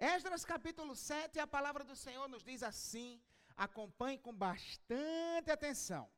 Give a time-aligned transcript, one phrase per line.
[0.00, 3.20] Esdras capítulo 7, a palavra do Senhor nos diz assim:
[3.54, 6.10] acompanhe com bastante atenção.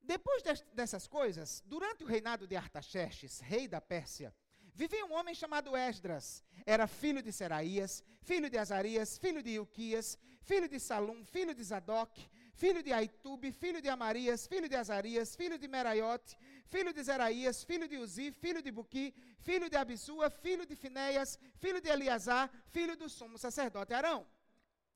[0.00, 4.32] Depois dessas coisas, durante o reinado de Artaxerxes, rei da Pérsia,
[4.72, 6.44] vivia um homem chamado Esdras.
[6.64, 11.64] Era filho de Seraías, filho de Azarias, filho de Ilquias, filho de Salum, filho de
[11.64, 12.30] Zadok,
[12.62, 16.36] filho de Aitube, filho de Amarias, filho de Azarias, filho de Meraiote,
[16.74, 21.38] filho de Zeraías, filho de Uzi, filho de Buqui, filho de Abisua, filho de Finéias,
[21.58, 24.26] filho de Eleazar, filho do sumo sacerdote Arão.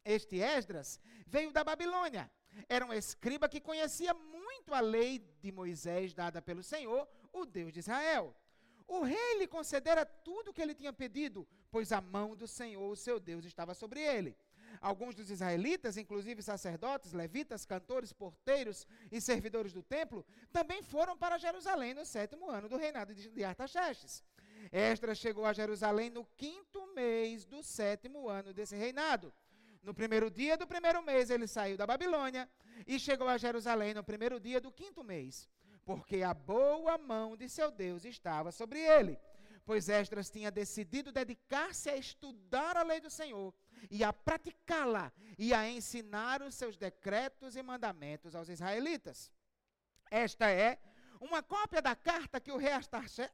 [0.05, 2.31] Este Esdras veio da Babilônia.
[2.69, 7.73] Era um escriba que conhecia muito a lei de Moisés dada pelo Senhor, o Deus
[7.73, 8.35] de Israel.
[8.89, 12.91] O rei lhe concedera tudo o que ele tinha pedido, pois a mão do Senhor,
[12.91, 14.37] o seu Deus, estava sobre ele.
[14.81, 21.39] Alguns dos israelitas, inclusive sacerdotes, levitas, cantores, porteiros e servidores do templo, também foram para
[21.39, 24.23] Jerusalém no sétimo ano do reinado de Artaxerxes.
[24.73, 29.33] Esdras chegou a Jerusalém no quinto mês do sétimo ano desse reinado.
[29.83, 32.49] No primeiro dia do primeiro mês, ele saiu da Babilônia
[32.87, 35.49] e chegou a Jerusalém no primeiro dia do quinto mês,
[35.85, 39.19] porque a boa mão de seu Deus estava sobre ele.
[39.65, 43.55] Pois Esdras tinha decidido dedicar-se a estudar a lei do Senhor
[43.91, 49.31] e a praticá-la e a ensinar os seus decretos e mandamentos aos israelitas.
[50.11, 50.79] Esta é
[51.21, 52.73] uma cópia da carta que o rei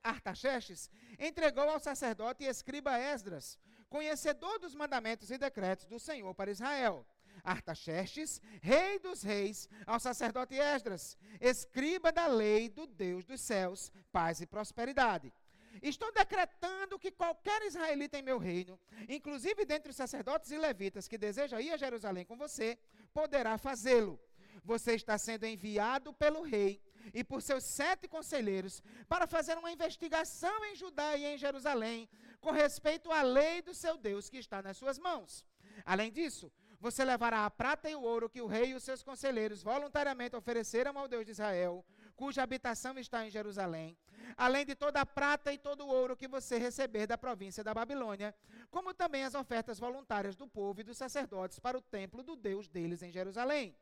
[0.03, 3.59] Artaxerxes entregou ao sacerdote e escriba Esdras,
[3.89, 7.07] conhecedor dos mandamentos e decretos do Senhor para Israel.
[7.45, 14.41] Artaxerxes, rei dos reis, ao sacerdote Esdras, escriba da lei do Deus dos céus, paz
[14.41, 15.33] e prosperidade.
[15.83, 21.19] Estou decretando que qualquer israelita em meu reino, inclusive dentre os sacerdotes e levitas que
[21.19, 22.79] deseja ir a Jerusalém com você,
[23.13, 24.21] poderá fazê-lo.
[24.65, 26.83] Você está sendo enviado pelo rei
[27.15, 32.09] e por seus sete conselheiros para fazer uma investigação em Judá e em Jerusalém
[32.41, 35.45] com respeito à lei do seu Deus que está nas suas mãos.
[35.85, 36.51] Além disso,
[36.81, 40.37] você levará a prata e o ouro que o rei e os seus conselheiros voluntariamente
[40.37, 41.85] ofereceram ao Deus de Israel,
[42.17, 43.97] cuja habitação está em Jerusalém,
[44.37, 47.75] além de toda a prata e todo o ouro que você receber da província da
[47.75, 48.35] Babilônia,
[48.71, 52.69] como também as ofertas voluntárias do povo e dos sacerdotes para o templo do Deus
[52.69, 53.77] deles em Jerusalém.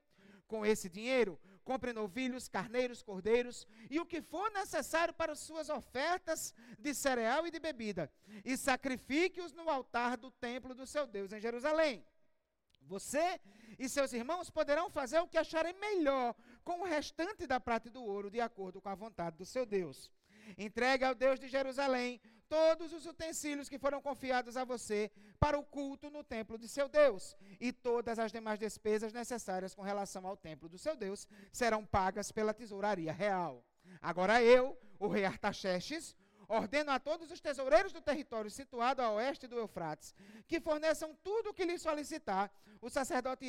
[0.47, 6.53] Com esse dinheiro, compre novilhos, carneiros, cordeiros e o que for necessário para suas ofertas
[6.78, 8.11] de cereal e de bebida,
[8.44, 12.05] e sacrifique-os no altar do templo do seu Deus em Jerusalém.
[12.83, 13.41] Você
[13.78, 16.34] e seus irmãos poderão fazer o que acharem melhor
[16.65, 19.67] com o restante da prata e do ouro, de acordo com a vontade do seu
[19.67, 20.11] Deus.
[20.59, 25.65] Entregue ao Deus de Jerusalém todos os utensílios que foram confiados a você para o
[25.65, 30.37] culto no templo de seu Deus, e todas as demais despesas necessárias com relação ao
[30.37, 33.65] templo do seu Deus serão pagas pela tesouraria real.
[34.01, 36.15] Agora eu, o rei Artaxerxes,
[36.49, 40.15] ordeno a todos os tesoureiros do território situado a oeste do Eufrates
[40.47, 42.50] que forneçam tudo o que lhes solicitar
[42.81, 43.47] o sacerdote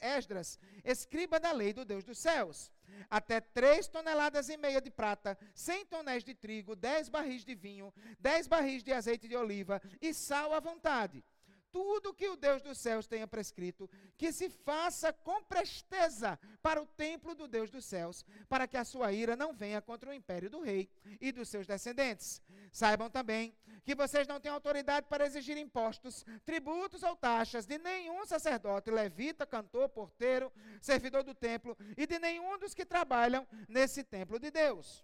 [0.00, 2.70] Esdras, escriba da lei do Deus dos céus
[3.10, 7.92] até três toneladas e meia de prata, cem tonéis de trigo, dez barris de vinho,
[8.18, 11.24] dez barris de azeite de oliva e sal à vontade.
[11.72, 13.88] Tudo que o Deus dos céus tenha prescrito,
[14.18, 18.84] que se faça com presteza para o templo do Deus dos céus, para que a
[18.84, 22.42] sua ira não venha contra o império do rei e dos seus descendentes.
[22.70, 28.24] Saibam também que vocês não têm autoridade para exigir impostos, tributos ou taxas de nenhum
[28.26, 34.38] sacerdote, levita, cantor, porteiro, servidor do templo e de nenhum dos que trabalham nesse templo
[34.38, 35.02] de Deus.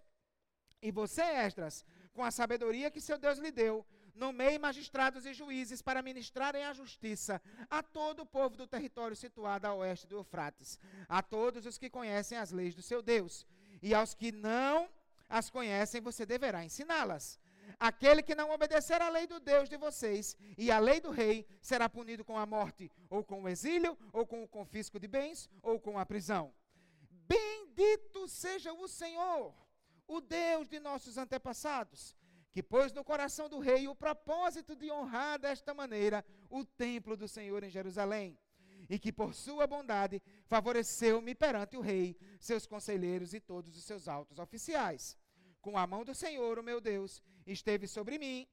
[0.81, 3.85] E você, Esdras, com a sabedoria que seu Deus lhe deu,
[4.15, 9.65] nomeie magistrados e juízes para ministrarem a justiça a todo o povo do território situado
[9.65, 13.45] a oeste do Eufrates, a todos os que conhecem as leis do seu Deus,
[13.81, 14.89] e aos que não
[15.29, 17.39] as conhecem, você deverá ensiná-las.
[17.79, 21.45] Aquele que não obedecer à lei do Deus de vocês e à lei do rei
[21.61, 25.47] será punido com a morte, ou com o exílio, ou com o confisco de bens,
[25.61, 26.51] ou com a prisão.
[27.27, 29.53] Bendito seja o Senhor,
[30.07, 32.15] o Deus de nossos antepassados,
[32.51, 37.27] que pôs no coração do rei o propósito de honrar desta maneira o templo do
[37.27, 38.37] Senhor em Jerusalém,
[38.89, 44.07] e que por sua bondade favoreceu-me perante o rei, seus conselheiros e todos os seus
[44.07, 45.17] altos oficiais
[45.61, 48.47] com a mão do Senhor, o meu Deus, esteve sobre mim.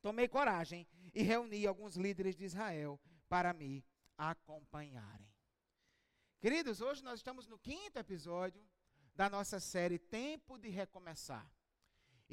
[0.00, 3.84] Tomei coragem e reuni alguns líderes de Israel para me
[4.16, 5.32] acompanharem.
[6.40, 8.62] Queridos, hoje nós estamos no quinto episódio
[9.14, 11.50] da nossa série Tempo de Recomeçar.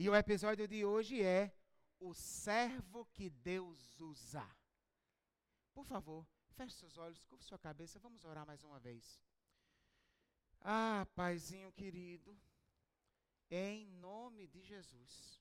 [0.01, 1.55] E o episódio de hoje é
[1.99, 4.43] O Servo que Deus usa.
[5.75, 9.21] Por favor, feche seus olhos, curva sua cabeça, vamos orar mais uma vez.
[10.59, 12.35] Ah, Paizinho querido
[13.47, 15.39] em nome de Jesus.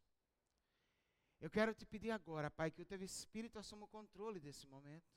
[1.40, 5.10] Eu quero te pedir agora, Pai, que o teu Espírito assuma o controle desse momento.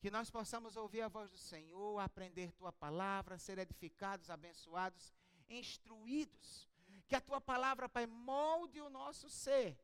[0.00, 5.14] Que nós possamos ouvir a voz do Senhor, aprender tua palavra, ser edificados, abençoados,
[5.48, 6.70] instruídos.
[7.12, 9.78] Que a tua palavra, Pai, molde o nosso ser.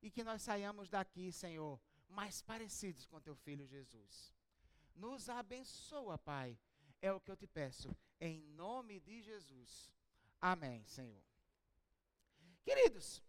[0.00, 1.78] E que nós saiamos daqui, Senhor,
[2.08, 4.34] mais parecidos com teu filho Jesus.
[4.94, 6.58] Nos abençoa, Pai.
[7.02, 7.94] É o que eu te peço.
[8.18, 9.92] Em nome de Jesus.
[10.40, 11.22] Amém, Senhor.
[12.62, 13.22] Queridos,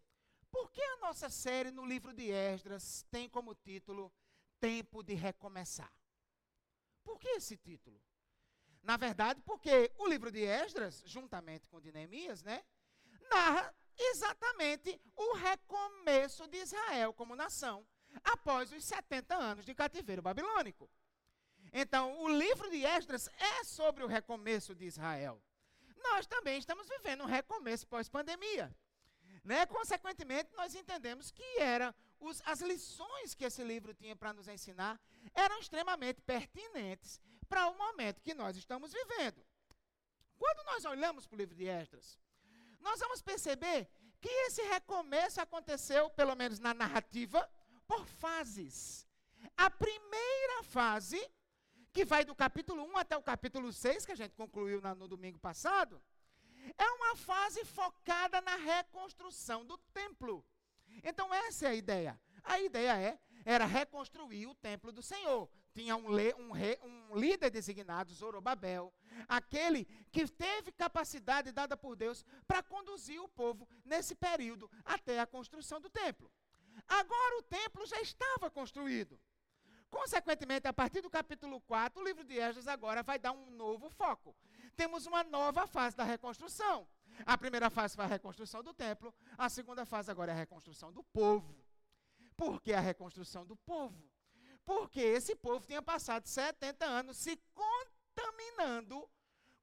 [0.50, 4.13] por que a nossa série no livro de Esdras tem como título
[4.62, 5.94] Tempo de Recomeçar?
[7.03, 8.01] Por que esse título?
[8.81, 12.63] Na verdade, porque o livro de Esdras, juntamente com o de Neemias, né,
[13.33, 17.86] narra exatamente o recomeço de Israel como nação
[18.24, 20.89] após os 70 anos de cativeiro babilônico.
[21.72, 25.42] Então, o livro de Esdras é sobre o recomeço de Israel.
[26.04, 28.75] Nós também estamos vivendo um recomeço pós-pandemia.
[29.44, 29.66] Né?
[29.66, 35.00] Consequentemente, nós entendemos que era os, as lições que esse livro tinha para nos ensinar
[35.34, 39.45] eram extremamente pertinentes para o momento que nós estamos vivendo.
[40.38, 42.19] Quando nós olhamos para o livro de Esdras,
[42.81, 43.89] nós vamos perceber
[44.19, 47.50] que esse recomeço aconteceu, pelo menos na narrativa,
[47.88, 49.07] por fases.
[49.57, 51.19] A primeira fase,
[51.92, 55.39] que vai do capítulo 1 até o capítulo 6, que a gente concluiu no domingo
[55.39, 56.01] passado,
[56.78, 60.45] é uma fase focada na reconstrução do templo.
[61.04, 62.19] Então essa é a ideia.
[62.44, 65.50] A ideia é era reconstruir o templo do Senhor.
[65.74, 68.94] Tinha um, le, um, re, um líder designado, Zorobabel,
[69.28, 75.28] aquele que teve capacidade dada por Deus para conduzir o povo nesse período até a
[75.28, 76.32] construção do templo.
[76.88, 79.20] Agora o templo já estava construído.
[79.90, 83.90] Consequentemente, a partir do capítulo 4, o livro de Esdras agora vai dar um novo
[83.90, 84.36] foco
[84.76, 86.88] temos uma nova fase da reconstrução.
[87.26, 90.92] A primeira fase foi a reconstrução do templo, a segunda fase agora é a reconstrução
[90.92, 91.56] do povo.
[92.36, 94.10] Por que a reconstrução do povo?
[94.66, 99.10] Porque esse povo tinha passado 70 anos se contaminando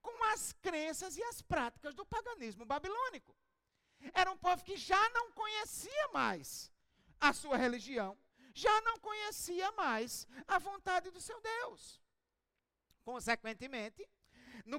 [0.00, 3.34] com as crenças e as práticas do paganismo babilônico.
[4.12, 6.72] Era um povo que já não conhecia mais
[7.20, 8.16] a sua religião,
[8.54, 12.00] já não conhecia mais a vontade do seu Deus.
[13.02, 14.08] Consequentemente,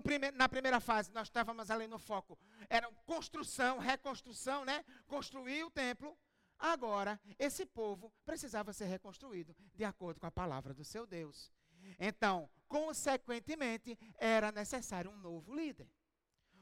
[0.03, 2.37] prime na primeira fase, nós estávamos ali no foco.
[2.69, 4.85] Era construção, reconstrução, né?
[5.07, 6.17] Construir o templo.
[6.59, 11.51] Agora, esse povo precisava ser reconstruído de acordo com a palavra do seu Deus.
[11.97, 15.89] Então, consequentemente, era necessário um novo líder.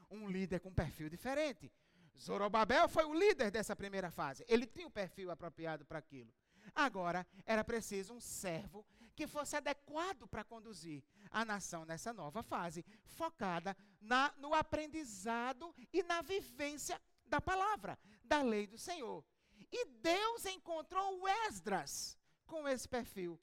[0.08, 1.70] Um líder com perfil diferente.
[2.16, 4.44] Zorobabel foi o líder dessa primeira fase.
[4.48, 6.32] Ele tinha o perfil apropriado para aquilo.
[6.74, 12.84] Agora, era preciso um servo que fosse adequado para conduzir a nação nessa nova fase,
[13.04, 19.24] focada na, no aprendizado e na vivência da palavra, da lei do Senhor.
[19.70, 23.38] E Deus encontrou Esdras com esse perfil.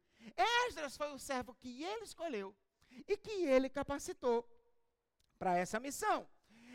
[0.68, 2.56] Esdras foi o servo que ele escolheu
[3.08, 4.48] e que ele capacitou
[5.38, 6.28] para essa missão.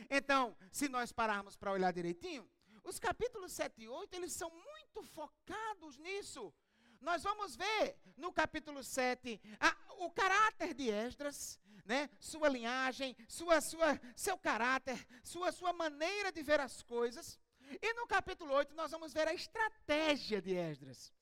[0.08, 2.48] Então, se nós pararmos para olhar direitinho,
[2.84, 6.52] os capítulos 7 e 8, eles são muito focados nisso.
[7.00, 12.10] Nós vamos ver no capítulo 7 a, o caráter de Esdras, né?
[12.18, 17.38] sua linhagem, sua, sua, seu caráter, sua, sua maneira de ver as coisas.
[17.80, 21.12] E no capítulo 8 nós vamos ver a estratégia de Esdras.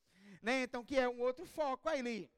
[0.43, 0.63] Né?
[0.63, 2.31] Então, que é um outro foco ali.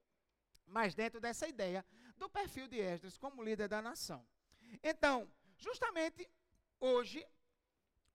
[0.66, 1.84] Mas dentro dessa ideia
[2.16, 4.26] do perfil de Esdras como líder da nação.
[4.82, 6.28] Então, justamente
[6.78, 7.26] hoje,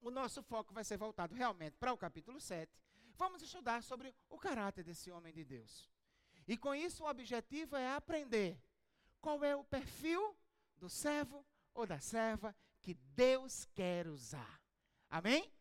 [0.01, 2.71] o nosso foco vai ser voltado realmente para o capítulo 7
[3.17, 5.89] vamos estudar sobre o caráter desse homem de Deus.
[6.47, 8.61] E com isso o objetivo é aprender
[9.19, 10.37] qual é o perfil
[10.77, 14.61] do servo ou da serva que Deus quer usar.
[15.09, 15.51] Amém?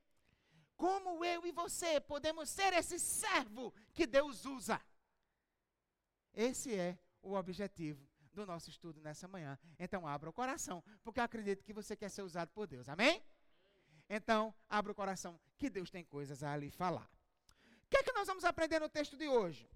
[0.76, 4.80] Como eu e você podemos ser esse servo que Deus usa?
[6.32, 9.58] Esse é o objetivo do nosso estudo nessa manhã.
[9.78, 12.88] Então, abra o coração, porque eu acredito que você quer ser usado por Deus.
[12.88, 13.22] Amém?
[14.08, 17.08] Então, abra o coração, que Deus tem coisas a lhe falar
[17.94, 19.70] que é que nós vamos aprender no texto de hoje?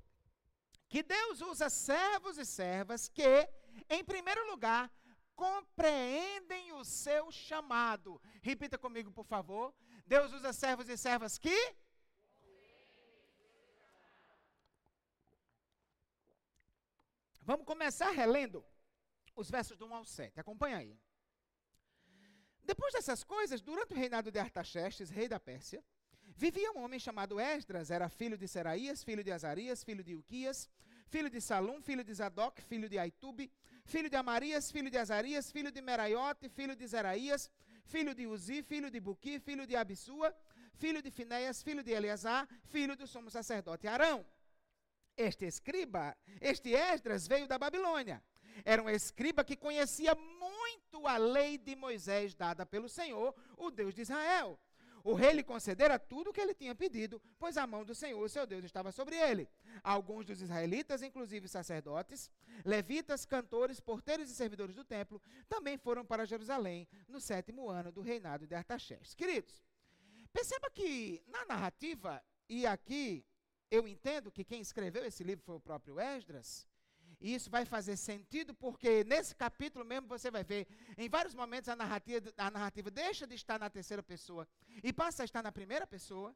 [0.88, 3.48] Que Deus usa servos e servas que,
[3.88, 4.90] em primeiro lugar,
[5.36, 8.20] compreendem o seu chamado.
[8.42, 9.72] Repita comigo, por favor.
[10.14, 11.58] Deus usa servos e servas que
[17.42, 18.62] Vamos começar relendo
[19.34, 20.38] os versos do 1 ao 7.
[20.38, 21.00] Acompanha aí.
[22.62, 25.82] Depois dessas coisas, durante o reinado de Artaxerxes, rei da Pérsia,
[26.36, 30.68] Vivia um homem chamado Esdras, era filho de Seraías, filho de Azarias, filho de Uquias,
[31.06, 33.50] filho de Salum, filho de Zadok, filho de Aitube,
[33.84, 37.50] filho de Amarias, filho de Azarias, filho de Meraiote, filho de Zeraías,
[37.88, 40.34] filho de Uzi, filho de Buqui, filho de Abissua,
[40.74, 44.24] filho de Finéias, filho de Eleazar, filho do sumo sacerdote Arão.
[45.16, 48.22] Este escriba, este Esdras veio da Babilônia.
[48.64, 53.94] Era um escriba que conhecia muito a lei de Moisés dada pelo Senhor, o Deus
[53.94, 54.58] de Israel.
[55.04, 58.28] O rei lhe concedera tudo o que ele tinha pedido, pois a mão do Senhor,
[58.28, 59.48] seu Deus, estava sobre ele.
[59.82, 62.30] Alguns dos israelitas, inclusive sacerdotes,
[62.64, 68.00] levitas, cantores, porteiros e servidores do templo, também foram para Jerusalém no sétimo ano do
[68.00, 69.14] reinado de Artaxerxes.
[69.14, 69.62] Queridos,
[70.32, 73.24] perceba que na narrativa, e aqui
[73.70, 76.66] eu entendo que quem escreveu esse livro foi o próprio Esdras,
[77.20, 81.68] e isso vai fazer sentido porque nesse capítulo mesmo você vai ver, em vários momentos
[81.68, 84.46] a narrativa, a narrativa deixa de estar na terceira pessoa
[84.82, 86.34] e passa a estar na primeira pessoa.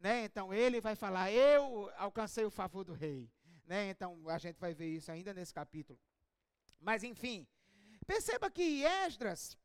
[0.00, 0.24] Né?
[0.24, 3.30] Então ele vai falar: Eu alcancei o favor do rei.
[3.64, 3.90] Né?
[3.90, 5.98] Então a gente vai ver isso ainda nesse capítulo.
[6.80, 7.46] Mas enfim,
[8.04, 9.56] perceba que Esdras,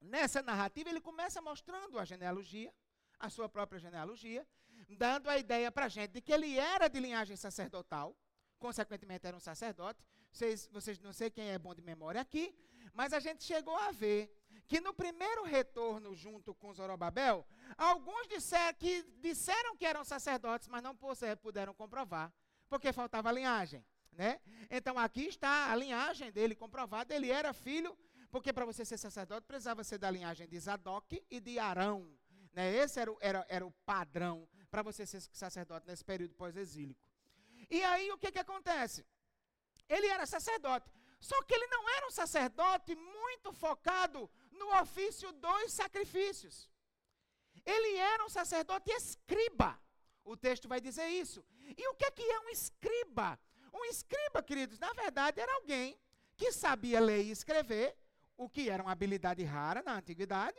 [0.00, 2.72] nessa narrativa, ele começa mostrando a genealogia,
[3.18, 4.46] a sua própria genealogia,
[4.98, 8.16] dando a ideia para a gente de que ele era de linhagem sacerdotal
[8.64, 10.02] consequentemente era um sacerdote.
[10.32, 12.56] Vocês, vocês não sei quem é bom de memória aqui,
[12.94, 14.34] mas a gente chegou a ver
[14.66, 20.82] que no primeiro retorno junto com Zorobabel, alguns disser, que disseram que eram sacerdotes, mas
[20.82, 20.96] não
[21.42, 22.32] puderam comprovar,
[22.66, 23.84] porque faltava linhagem.
[24.10, 24.40] Né?
[24.70, 27.94] Então aqui está a linhagem dele comprovada, ele era filho,
[28.30, 32.10] porque para você ser sacerdote precisava ser da linhagem de Zadok e de Arão.
[32.54, 32.74] Né?
[32.76, 37.03] Esse era o, era, era o padrão para você ser sacerdote nesse período pós-exílico.
[37.70, 39.04] E aí o que, que acontece?
[39.88, 40.90] Ele era sacerdote.
[41.20, 46.70] Só que ele não era um sacerdote muito focado no ofício dos sacrifícios.
[47.64, 49.80] Ele era um sacerdote escriba.
[50.24, 51.44] O texto vai dizer isso.
[51.76, 53.38] E o que é que é um escriba?
[53.72, 55.98] Um escriba, queridos, na verdade era alguém
[56.36, 57.96] que sabia ler e escrever,
[58.36, 60.58] o que era uma habilidade rara na antiguidade,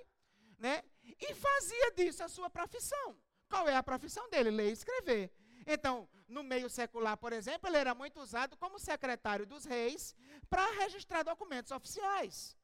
[0.57, 0.83] né?
[1.03, 3.17] E fazia disso a sua profissão.
[3.49, 4.49] Qual é a profissão dele?
[4.49, 5.31] Ler e escrever.
[5.65, 10.15] Então, no meio secular, por exemplo, ele era muito usado como secretário dos reis
[10.49, 12.57] para registrar documentos oficiais.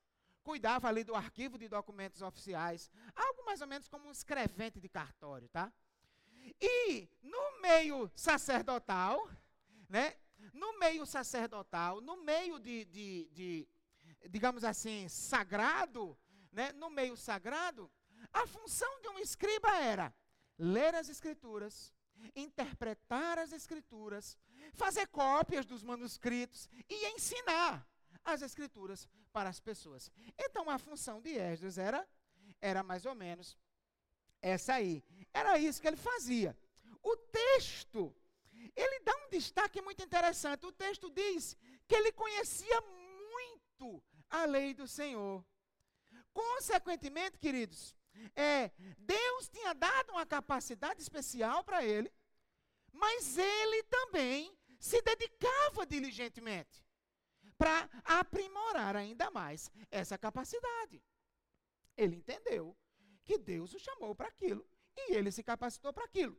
[0.44, 4.90] Cuidava ali do arquivo de documentos oficiais, algo mais ou menos como um escrevente de
[4.90, 5.72] cartório, tá?
[6.60, 9.30] E no meio sacerdotal,
[9.88, 10.16] né?
[10.54, 13.68] No meio sacerdotal, no meio de, de, de
[14.30, 16.18] digamos assim, sagrado,
[16.52, 16.72] né?
[16.74, 17.92] No meio sagrado,
[18.34, 20.14] a função de um escriba era
[20.58, 21.94] ler as escrituras,
[22.36, 24.38] interpretar as escrituras,
[24.74, 27.88] fazer cópias dos manuscritos e ensinar
[28.24, 30.12] as escrituras para as pessoas.
[30.38, 32.08] Então a função de Esdras era
[32.60, 33.58] era mais ou menos
[34.42, 35.04] essa aí.
[35.34, 36.56] Era isso que ele fazia.
[37.02, 38.16] O texto
[38.76, 40.66] ele dá um destaque muito interessante.
[40.66, 45.44] O texto diz que ele conhecia muito a lei do Senhor.
[46.34, 47.96] Consequentemente, queridos,
[48.36, 52.12] é, Deus tinha dado uma capacidade especial para ele,
[52.92, 56.84] mas ele também se dedicava diligentemente
[57.58, 61.04] para aprimorar ainda mais essa capacidade.
[61.96, 62.76] Ele entendeu
[63.24, 66.38] que Deus o chamou para aquilo e ele se capacitou para aquilo.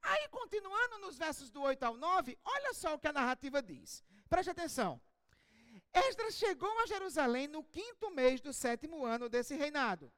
[0.00, 4.02] Aí, continuando nos versos do 8 ao 9, olha só o que a narrativa diz.
[4.28, 5.00] Preste atenção.
[5.92, 10.10] Esdras chegou a Jerusalém no quinto mês do sétimo ano desse reinado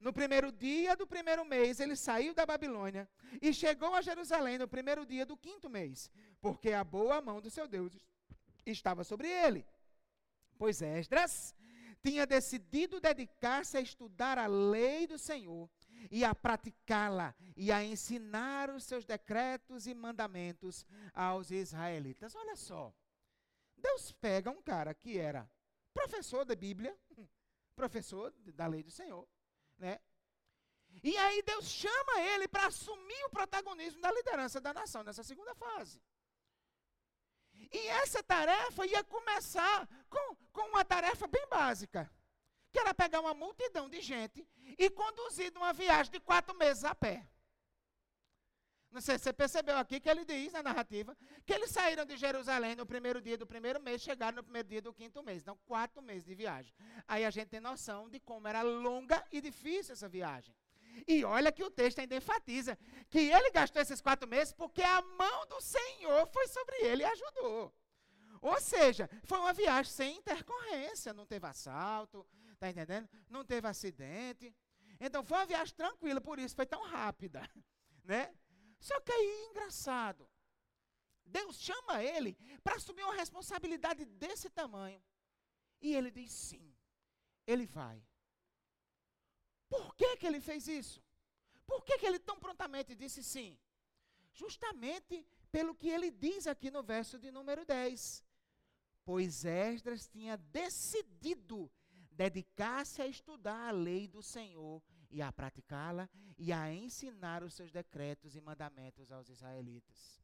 [0.00, 3.08] no primeiro dia do primeiro mês, ele saiu da Babilônia
[3.40, 7.50] e chegou a Jerusalém no primeiro dia do quinto mês, porque a boa mão do
[7.50, 7.92] seu Deus
[8.64, 9.66] estava sobre ele.
[10.58, 11.54] Pois Esdras
[12.02, 15.68] tinha decidido dedicar-se a estudar a lei do Senhor
[16.10, 22.34] e a praticá-la e a ensinar os seus decretos e mandamentos aos israelitas.
[22.34, 22.94] Olha só.
[23.76, 25.50] Deus pega um cara que era
[25.92, 26.96] professor da Bíblia,
[27.76, 29.28] professor da lei do Senhor,
[29.80, 29.98] né?
[31.02, 35.54] E aí Deus chama ele para assumir o protagonismo da liderança da nação nessa segunda
[35.54, 36.00] fase.
[37.72, 42.10] E essa tarefa ia começar com, com uma tarefa bem básica,
[42.72, 44.46] que era pegar uma multidão de gente
[44.78, 47.26] e conduzir numa viagem de quatro meses a pé.
[48.98, 51.16] Se você percebeu aqui que ele diz na narrativa
[51.46, 54.82] que eles saíram de Jerusalém no primeiro dia do primeiro mês, chegaram no primeiro dia
[54.82, 55.42] do quinto mês.
[55.42, 56.74] Então, quatro meses de viagem.
[57.06, 60.54] Aí a gente tem noção de como era longa e difícil essa viagem.
[61.06, 62.76] E olha que o texto ainda enfatiza
[63.08, 67.06] que ele gastou esses quatro meses porque a mão do Senhor foi sobre ele e
[67.06, 67.72] ajudou.
[68.42, 72.26] Ou seja, foi uma viagem sem intercorrência, não teve assalto,
[72.58, 73.08] tá entendendo?
[73.28, 74.54] Não teve acidente.
[74.98, 77.48] Então foi uma viagem tranquila, por isso foi tão rápida,
[78.04, 78.34] né?
[78.80, 80.28] Só que aí, engraçado,
[81.24, 85.02] Deus chama ele para assumir uma responsabilidade desse tamanho.
[85.80, 86.74] E ele diz sim,
[87.46, 88.02] ele vai.
[89.68, 91.02] Por que, que ele fez isso?
[91.66, 93.58] Por que, que ele tão prontamente disse sim?
[94.32, 98.24] Justamente pelo que ele diz aqui no verso de número 10.
[99.04, 101.70] Pois Esdras tinha decidido
[102.10, 107.70] dedicar-se a estudar a lei do Senhor e a praticá-la e a ensinar os seus
[107.70, 110.22] decretos e mandamentos aos israelitas.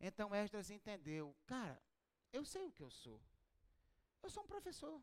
[0.00, 1.80] Então Esdras entendeu, cara,
[2.32, 3.20] eu sei o que eu sou.
[4.22, 5.02] Eu sou um professor.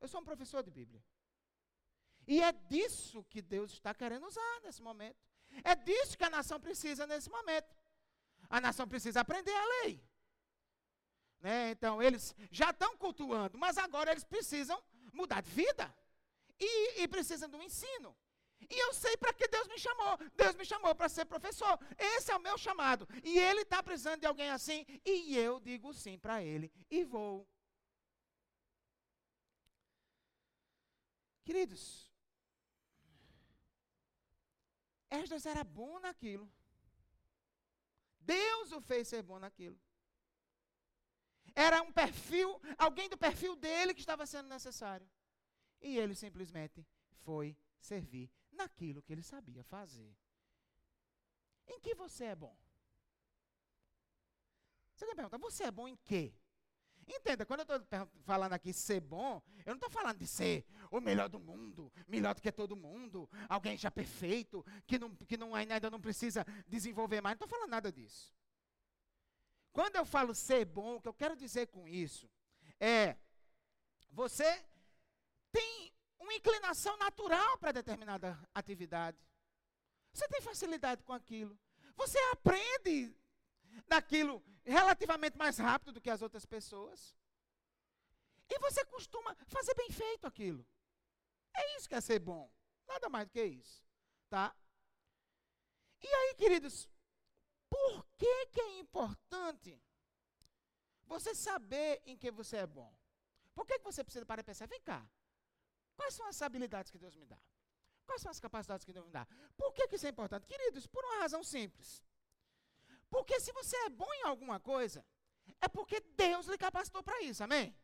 [0.00, 1.02] Eu sou um professor de Bíblia.
[2.26, 5.24] E é disso que Deus está querendo usar nesse momento.
[5.62, 7.74] É disso que a nação precisa nesse momento.
[8.48, 10.02] A nação precisa aprender a lei.
[11.40, 11.70] Né?
[11.70, 14.82] Então, eles já estão cultuando, mas agora eles precisam
[15.12, 15.94] mudar de vida.
[16.58, 18.16] E, e precisam do ensino.
[18.60, 20.18] E eu sei para que Deus me chamou.
[20.34, 21.78] Deus me chamou para ser professor.
[21.98, 23.06] Esse é o meu chamado.
[23.22, 24.84] E Ele está precisando de alguém assim.
[25.04, 26.72] E eu digo sim para Ele.
[26.90, 27.48] E vou.
[31.44, 32.10] Queridos,
[35.08, 36.50] Esdras era bom naquilo.
[38.20, 39.78] Deus o fez ser bom naquilo.
[41.54, 45.08] Era um perfil, alguém do perfil dele que estava sendo necessário.
[45.80, 46.84] E ele simplesmente
[47.22, 50.16] foi servir naquilo que ele sabia fazer.
[51.68, 52.56] Em que você é bom?
[54.94, 56.34] Você me pergunta, você é bom em quê?
[57.08, 61.00] Entenda, quando eu estou falando aqui ser bom, eu não estou falando de ser o
[61.00, 65.54] melhor do mundo, melhor do que todo mundo, alguém já perfeito, que, não, que não,
[65.54, 67.38] ainda não precisa desenvolver mais.
[67.38, 68.34] Não estou falando nada disso.
[69.72, 72.28] Quando eu falo ser bom, o que eu quero dizer com isso
[72.80, 73.16] é:
[74.10, 74.64] você
[75.52, 75.92] tem
[76.26, 79.16] uma inclinação natural para determinada atividade.
[80.12, 81.58] Você tem facilidade com aquilo.
[81.94, 83.16] Você aprende
[83.86, 87.14] daquilo relativamente mais rápido do que as outras pessoas.
[88.48, 90.66] E você costuma fazer bem feito aquilo.
[91.54, 92.52] É isso que é ser bom.
[92.86, 93.84] Nada mais do que isso.
[94.28, 94.54] Tá?
[96.02, 96.88] E aí, queridos,
[97.70, 99.80] por que, que é importante
[101.04, 102.92] você saber em que você é bom?
[103.54, 104.66] Por que, que você precisa parar e pensar?
[104.66, 105.08] Vem cá.
[105.96, 107.38] Quais são as habilidades que Deus me dá?
[108.06, 109.26] Quais são as capacidades que Deus me dá?
[109.56, 110.46] Por que, que isso é importante?
[110.46, 112.04] Queridos, por uma razão simples.
[113.10, 115.04] Porque se você é bom em alguma coisa,
[115.60, 117.74] é porque Deus lhe capacitou para isso, amém?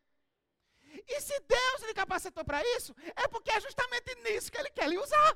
[1.15, 4.89] E se Deus lhe capacitou para isso, é porque é justamente nisso que Ele quer
[4.89, 5.31] lhe usar.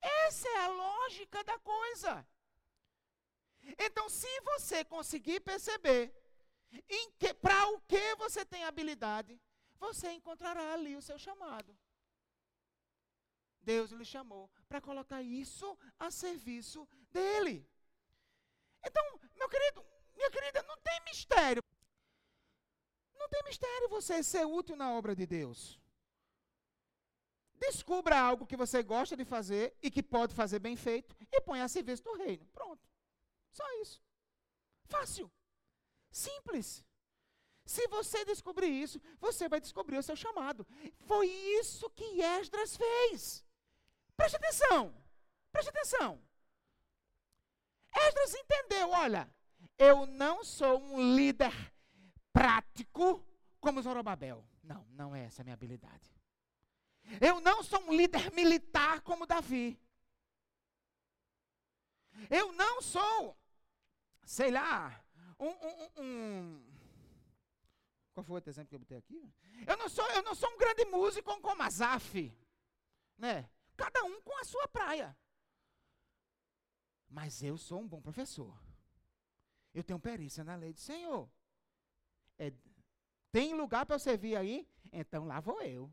[0.00, 2.26] Essa é a lógica da coisa.
[3.78, 6.12] Então, se você conseguir perceber
[7.40, 9.40] para o que você tem habilidade,
[9.86, 11.70] você encontrará ali o seu chamado.
[13.70, 15.66] Deus lhe chamou para colocar isso
[15.98, 16.80] a serviço
[17.16, 17.56] dele.
[18.88, 19.04] Então,
[19.40, 19.84] meu querido,
[20.16, 21.62] minha querida, não tem mistério.
[23.20, 25.60] Não tem mistério você ser útil na obra de Deus.
[27.66, 31.64] Descubra algo que você gosta de fazer e que pode fazer bem feito e ponha
[31.64, 32.44] a serviço do reino.
[32.58, 32.84] Pronto.
[33.52, 34.02] Só isso.
[34.94, 35.30] Fácil.
[36.10, 36.84] Simples.
[37.64, 40.66] Se você descobrir isso, você vai descobrir o seu chamado.
[41.06, 43.44] Foi isso que Esdras fez.
[44.16, 44.94] Preste atenção.
[45.50, 46.20] Preste atenção.
[47.94, 49.30] Esdras entendeu: olha,
[49.78, 51.52] eu não sou um líder
[52.32, 53.24] prático
[53.60, 54.44] como Zorobabel.
[54.62, 56.10] Não, não é essa a minha habilidade.
[57.20, 59.78] Eu não sou um líder militar como Davi.
[62.30, 63.36] Eu não sou,
[64.24, 65.04] sei lá,
[65.38, 66.64] um, um, um,
[68.12, 69.32] qual foi o outro exemplo que eu botei aqui?
[69.66, 72.32] Eu não sou, eu não sou um grande músico como Azaf,
[73.16, 73.48] né?
[73.76, 75.16] Cada um com a sua praia.
[77.08, 78.58] Mas eu sou um bom professor.
[79.74, 81.30] Eu tenho perícia na lei do Senhor.
[82.38, 82.52] É,
[83.30, 84.68] tem lugar para eu servir aí?
[84.92, 85.92] Então lá vou eu.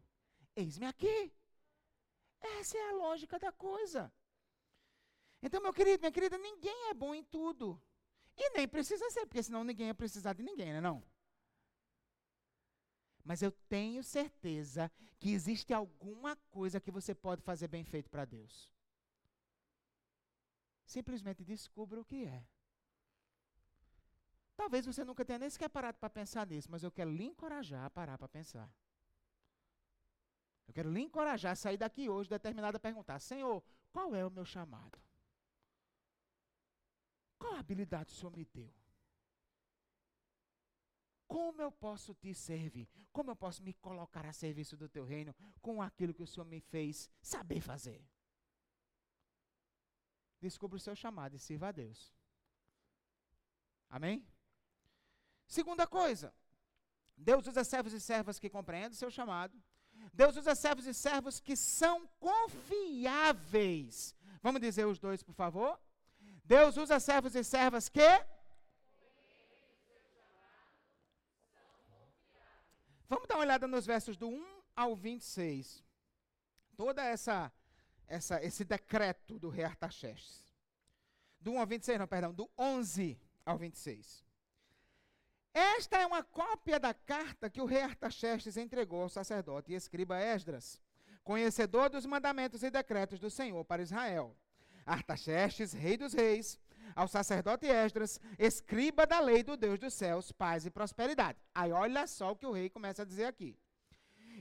[0.56, 1.34] Eis-me aqui.
[2.42, 4.12] Essa é a lógica da coisa.
[5.42, 7.82] Então, meu querido, minha querida, ninguém é bom em tudo.
[8.36, 11.04] E nem precisa ser, porque senão ninguém ia precisar de ninguém, né não?
[13.24, 18.26] Mas eu tenho certeza que existe alguma coisa que você pode fazer bem feito para
[18.26, 18.72] Deus.
[20.86, 22.44] Simplesmente descubra o que é.
[24.56, 27.86] Talvez você nunca tenha nem sequer parado para pensar nisso, mas eu quero lhe encorajar
[27.86, 28.70] a parar para pensar.
[30.68, 34.30] Eu quero lhe encorajar a sair daqui hoje determinado a perguntar: Senhor, qual é o
[34.30, 35.00] meu chamado?
[37.38, 38.79] Qual habilidade o Senhor me deu?
[41.30, 42.90] Como eu posso te servir?
[43.14, 46.46] Como eu posso me colocar a serviço do teu reino com aquilo que o Senhor
[46.46, 48.04] me fez saber fazer?
[50.40, 52.14] descubra o seu chamado e sirva a Deus.
[53.90, 54.26] Amém?
[55.48, 56.34] Segunda coisa,
[57.18, 59.62] Deus usa servos e servas que compreendem o seu chamado,
[60.14, 64.16] Deus usa servos e servos que são confiáveis.
[64.42, 65.78] Vamos dizer os dois, por favor?
[66.46, 68.26] Deus usa servos e servas que
[73.10, 75.84] Vamos dar uma olhada nos versos do 1 ao 26.
[76.78, 77.52] Toda essa,
[78.08, 80.54] essa esse decreto do rei Artaxerxes.
[81.42, 84.24] Do 1 ao 26, não, perdão, do 11 ao 26.
[85.52, 90.20] Esta é uma cópia da carta que o rei Artaxerxes entregou ao sacerdote e escriba
[90.20, 90.80] Esdras,
[91.24, 94.38] conhecedor dos mandamentos e decretos do Senhor para Israel.
[94.86, 96.60] Artaxerxes, rei dos reis,
[96.96, 101.40] ao sacerdote Esdras, escriba da lei do Deus dos céus, paz e prosperidade.
[101.54, 103.58] Aí olha só o que o rei começa a dizer aqui.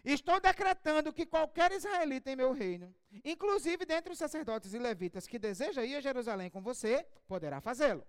[0.05, 5.39] Estou decretando que qualquer israelita em meu reino, inclusive dentre os sacerdotes e levitas que
[5.39, 8.07] deseja ir a Jerusalém com você, poderá fazê-lo.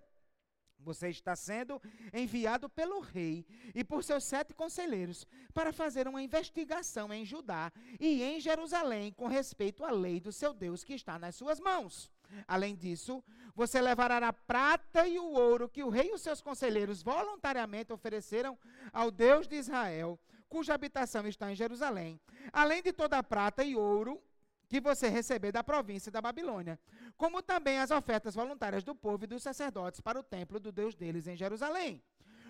[0.82, 1.82] Você está sendo
[2.14, 8.24] enviado pelo rei e por seus sete conselheiros para fazer uma investigação em Judá e
[8.24, 12.10] em Jerusalém com respeito à lei do seu Deus que está nas suas mãos.
[12.48, 13.24] Além disso,
[13.56, 17.92] você levará a prata e o ouro que o rei e os seus conselheiros voluntariamente
[17.92, 18.58] ofereceram
[18.94, 22.20] ao Deus de Israel, cuja habitação está em Jerusalém,
[22.52, 24.22] além de toda a prata e ouro
[24.68, 26.80] que você receber da província da Babilônia,
[27.18, 30.96] como também as ofertas voluntárias do povo e dos sacerdotes para o templo do Deus
[30.96, 32.02] deles em Jerusalém.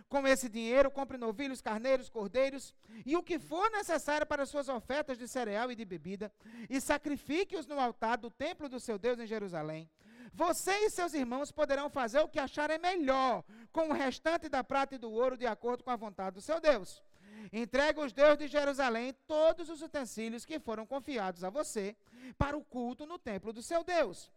[0.10, 2.74] Com esse dinheiro, compre novilhos, carneiros, cordeiros
[3.06, 6.32] e o que for necessário para suas ofertas de cereal e de bebida,
[6.68, 9.88] e sacrifique-os no altar do templo do seu Deus em Jerusalém.
[10.34, 14.96] Você e seus irmãos poderão fazer o que acharem melhor com o restante da prata
[14.96, 17.04] e do ouro, de acordo com a vontade do seu Deus.
[17.54, 21.96] Entregue os deuses de Jerusalém todos os utensílios que foram confiados a você
[22.38, 24.32] para o culto no templo do seu Deus.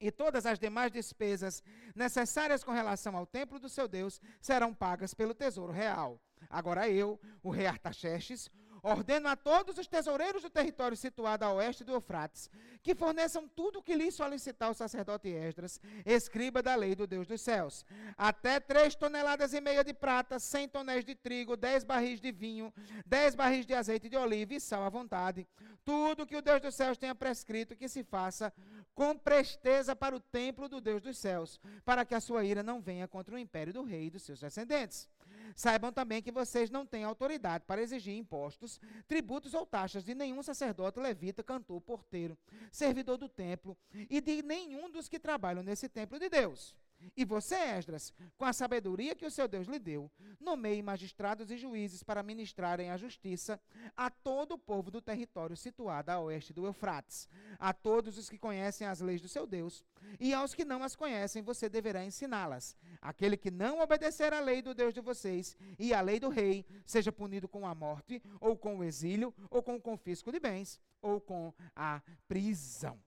[0.00, 1.62] E todas as demais despesas
[1.94, 6.20] necessárias com relação ao templo do seu Deus serão pagas pelo tesouro real.
[6.50, 8.50] Agora eu, o rei Artaxerxes,
[8.84, 12.50] ordeno a todos os tesoureiros do território situado a oeste do Eufrates
[12.84, 17.26] que forneçam tudo o que lhe solicitar o sacerdote Esdras, escriba da lei do Deus
[17.26, 17.82] dos céus.
[18.16, 22.70] Até três toneladas e meia de prata, cem tonéis de trigo, dez barris de vinho,
[23.06, 25.48] dez barris de azeite de oliva e sal à vontade.
[25.82, 28.52] Tudo que o Deus dos céus tenha prescrito que se faça
[28.94, 32.82] com presteza para o templo do Deus dos céus, para que a sua ira não
[32.82, 35.08] venha contra o império do rei e dos seus descendentes.
[35.54, 40.42] Saibam também que vocês não têm autoridade para exigir impostos, tributos ou taxas de nenhum
[40.42, 42.36] sacerdote, levita, cantor, porteiro,
[42.72, 43.76] servidor do templo
[44.10, 46.74] e de nenhum dos que trabalham nesse templo de Deus.
[47.16, 51.56] E você, Esdras, com a sabedoria que o seu Deus lhe deu, nomeie magistrados e
[51.56, 53.60] juízes para ministrarem a justiça
[53.96, 57.28] a todo o povo do território situado a oeste do Eufrates,
[57.58, 59.84] a todos os que conhecem as leis do seu Deus,
[60.18, 62.76] e aos que não as conhecem, você deverá ensiná-las.
[63.00, 66.64] Aquele que não obedecer à lei do Deus de vocês e à lei do rei,
[66.86, 70.80] seja punido com a morte, ou com o exílio, ou com o confisco de bens,
[71.00, 72.98] ou com a prisão.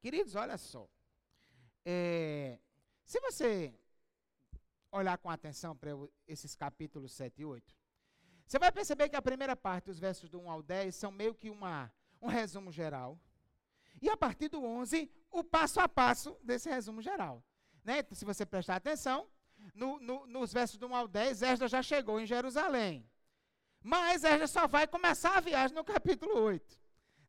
[0.00, 0.88] Queridos, olha só.
[1.84, 2.58] É,
[3.04, 3.74] se você
[4.90, 5.90] olhar com atenção para
[6.26, 7.76] esses capítulos 7 e 8,
[8.46, 11.34] você vai perceber que a primeira parte, os versos do 1 ao 10, são meio
[11.34, 13.18] que uma, um resumo geral.
[14.00, 17.42] E a partir do 11, o passo a passo desse resumo geral.
[17.82, 17.98] Né?
[17.98, 19.28] Então, se você prestar atenção,
[19.74, 23.08] no, no, nos versos do 1 ao 10, Esdras já chegou em Jerusalém.
[23.82, 26.80] Mas Esdras só vai começar a viagem no capítulo 8.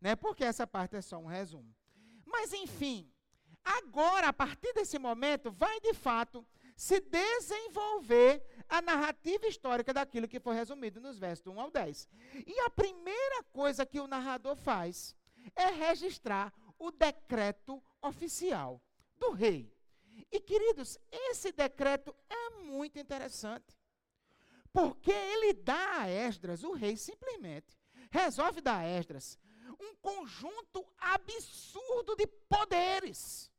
[0.02, 0.15] Né?
[0.15, 1.74] Porque essa parte é só um resumo.
[2.26, 3.12] Mas, enfim,
[3.65, 10.39] Agora, a partir desse momento, vai de fato se desenvolver a narrativa histórica daquilo que
[10.39, 12.08] foi resumido nos versos do 1 ao 10.
[12.45, 15.15] E a primeira coisa que o narrador faz
[15.56, 18.80] é registrar o decreto oficial
[19.17, 19.73] do rei.
[20.32, 23.75] E, queridos, esse decreto é muito interessante.
[24.71, 27.78] Porque ele dá a Esdras, o rei simplesmente
[28.12, 29.39] resolve dar a Esdras
[29.80, 33.51] um conjunto absurdo de poderes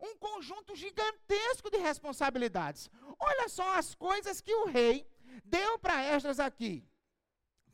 [0.00, 2.90] um conjunto gigantesco de responsabilidades.
[3.18, 5.06] Olha só as coisas que o rei
[5.44, 6.86] deu para Esdras aqui.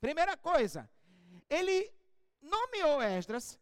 [0.00, 0.90] Primeira coisa,
[1.48, 1.92] ele
[2.40, 3.58] nomeou Esdras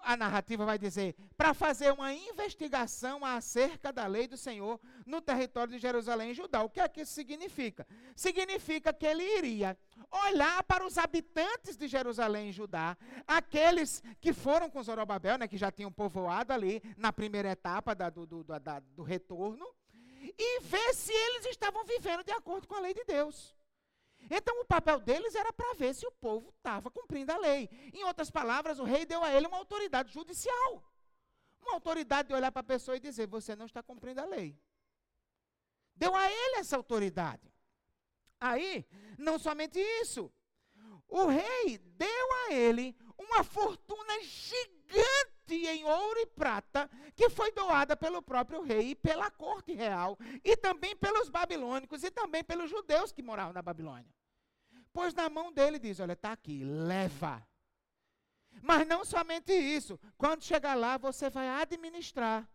[0.00, 5.72] a narrativa vai dizer, para fazer uma investigação acerca da lei do Senhor no território
[5.72, 6.62] de Jerusalém e Judá.
[6.62, 7.86] O que é que isso significa?
[8.14, 9.76] Significa que ele iria
[10.10, 12.96] olhar para os habitantes de Jerusalém e Judá,
[13.26, 18.10] aqueles que foram com Zorobabel, né, que já tinham povoado ali na primeira etapa da,
[18.10, 19.66] do, do, da, do retorno,
[20.38, 23.53] e ver se eles estavam vivendo de acordo com a lei de Deus.
[24.30, 27.68] Então o papel deles era para ver se o povo estava cumprindo a lei.
[27.92, 30.82] Em outras palavras, o rei deu a ele uma autoridade judicial.
[31.60, 34.58] Uma autoridade de olhar para a pessoa e dizer: você não está cumprindo a lei.
[35.94, 37.52] Deu a ele essa autoridade.
[38.40, 38.86] Aí,
[39.18, 40.32] não somente isso.
[41.08, 47.96] o rei deu a ele uma fortuna gigante em ouro e prata, que foi doada
[47.96, 53.12] pelo próprio rei e pela corte real, e também pelos babilônicos e também pelos judeus
[53.12, 54.10] que moravam na Babilônia.
[54.92, 57.46] Pois na mão dele diz: Olha, está aqui, leva.
[58.62, 62.48] Mas não somente isso, quando chegar lá, você vai administrar,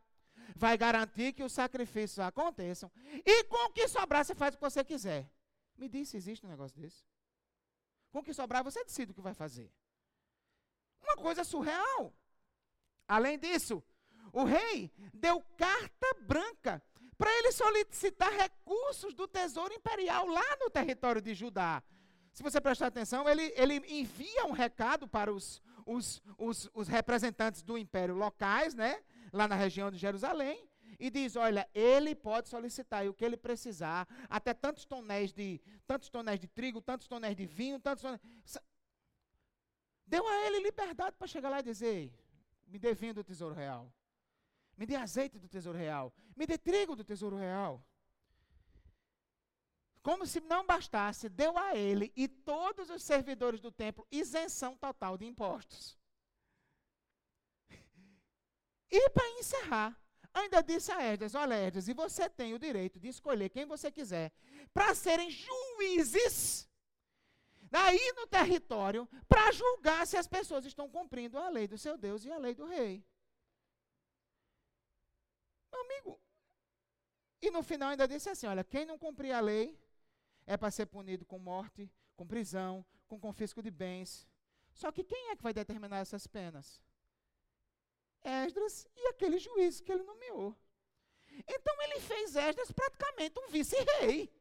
[0.56, 2.90] vai garantir que os sacrifícios aconteçam,
[3.26, 5.30] e com o que sobrar, você faz o que você quiser.
[5.78, 7.06] Me diz se existe um negócio desse.
[8.12, 9.72] Com o que sobrar, você decide o que vai fazer.
[11.02, 12.14] Uma coisa surreal.
[13.10, 13.84] Além disso,
[14.32, 16.80] o rei deu carta branca
[17.18, 21.84] para ele solicitar recursos do tesouro imperial lá no território de Judá.
[22.32, 27.64] Se você prestar atenção, ele, ele envia um recado para os, os, os, os representantes
[27.64, 29.02] do império locais, né,
[29.34, 30.70] lá na região de Jerusalém,
[31.00, 36.10] e diz: olha, ele pode solicitar o que ele precisar, até tantos tonéis de tantos
[36.10, 38.22] tonéis de trigo, tantos tonéis de vinho, tantos tonéis.
[40.06, 42.14] Deu a ele liberdade para chegar lá e dizer:
[42.70, 43.94] me dê vinho do tesouro real,
[44.78, 47.86] me dê azeite do tesouro real, me dê trigo do tesouro real.
[50.02, 55.18] Como se não bastasse, deu a ele e todos os servidores do templo isenção total
[55.18, 55.98] de impostos.
[58.92, 59.96] E para encerrar,
[60.34, 63.92] Ainda disse a Esdras: Olha, Esdras, e você tem o direito de escolher quem você
[63.92, 64.32] quiser
[64.74, 66.69] para serem juízes
[67.72, 72.26] aí no território para julgar se as pessoas estão cumprindo a lei do seu Deus
[72.26, 73.06] e a lei do rei.
[75.72, 76.20] Meu amigo,
[77.42, 79.80] e no final ainda disse assim: olha, quem não cumprir a lei
[80.46, 84.28] é para ser punido com morte, com prisão, com confisco de bens.
[84.74, 86.82] Só que quem é que vai determinar essas penas?
[88.24, 90.56] Esdras e aquele juiz que ele nomeou.
[91.48, 94.32] Então ele fez Esdras praticamente um vice-rei.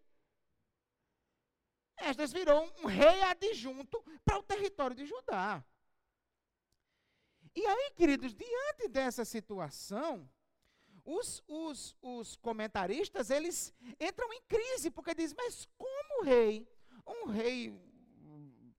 [2.01, 5.65] Esdras virou um rei adjunto para o território de Judá.
[7.55, 10.31] E aí, queridos, diante dessa situação,
[11.05, 16.69] os, os, os comentaristas, eles entram em crise, porque dizem, mas como rei,
[17.07, 17.75] um rei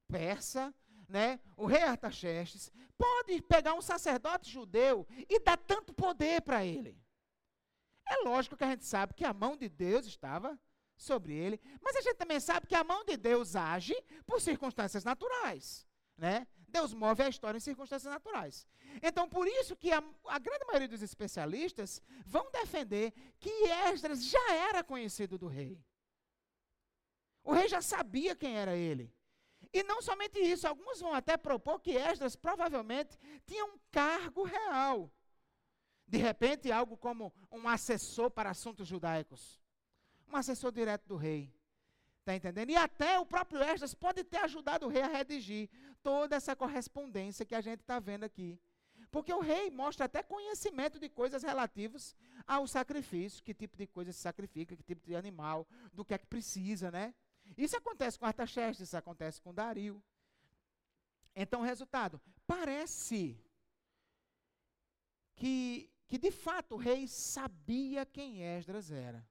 [0.08, 0.74] persa,
[1.08, 6.98] né, o rei Artaxerxes, pode pegar um sacerdote judeu e dar tanto poder para ele.
[8.08, 10.60] É lógico que a gente sabe que a mão de Deus estava
[11.02, 13.96] sobre ele, mas a gente também sabe que a mão de Deus age
[14.28, 16.46] por circunstâncias naturais, né?
[16.68, 18.68] Deus move a história em circunstâncias naturais.
[19.02, 23.50] Então, por isso que a, a grande maioria dos especialistas vão defender que
[23.92, 25.84] Esdras já era conhecido do rei.
[27.44, 29.12] O rei já sabia quem era ele.
[29.74, 35.12] E não somente isso, alguns vão até propor que Esdras provavelmente tinha um cargo real.
[36.08, 39.60] De repente, algo como um assessor para assuntos judaicos.
[40.32, 41.54] Um assessor direto do rei.
[42.20, 42.70] Está entendendo?
[42.70, 45.70] E até o próprio Esdras pode ter ajudado o rei a redigir
[46.04, 48.60] toda essa correspondência que a gente está vendo aqui.
[49.12, 52.16] Porque o rei mostra até conhecimento de coisas relativas
[52.46, 56.18] ao sacrifício, que tipo de coisa se sacrifica, que tipo de animal, do que é
[56.18, 57.14] que precisa, né?
[57.58, 60.02] Isso acontece com Artaxerxes, isso acontece com Dario.
[61.36, 63.42] Então, resultado, parece
[65.36, 69.26] que, que de fato o rei sabia quem Esdras era.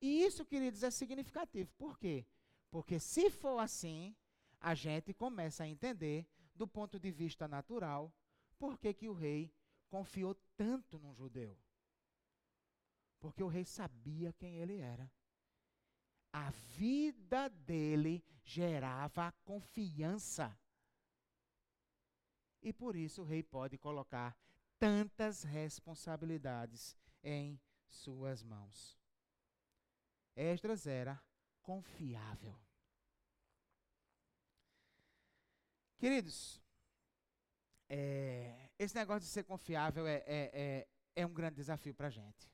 [0.00, 1.72] E isso, queridos, é significativo.
[1.76, 2.26] Por quê?
[2.70, 4.14] Porque se for assim,
[4.60, 8.12] a gente começa a entender, do ponto de vista natural,
[8.58, 9.52] por que, que o rei
[9.88, 11.56] confiou tanto num judeu.
[13.20, 15.10] Porque o rei sabia quem ele era
[16.36, 20.54] a vida dele gerava confiança.
[22.62, 24.36] E por isso o rei pode colocar
[24.78, 28.98] tantas responsabilidades em suas mãos.
[30.36, 31.20] Esdras era
[31.62, 32.56] confiável.
[35.98, 36.62] Queridos,
[37.88, 42.10] é, esse negócio de ser confiável é, é, é, é um grande desafio para a
[42.10, 42.52] gente.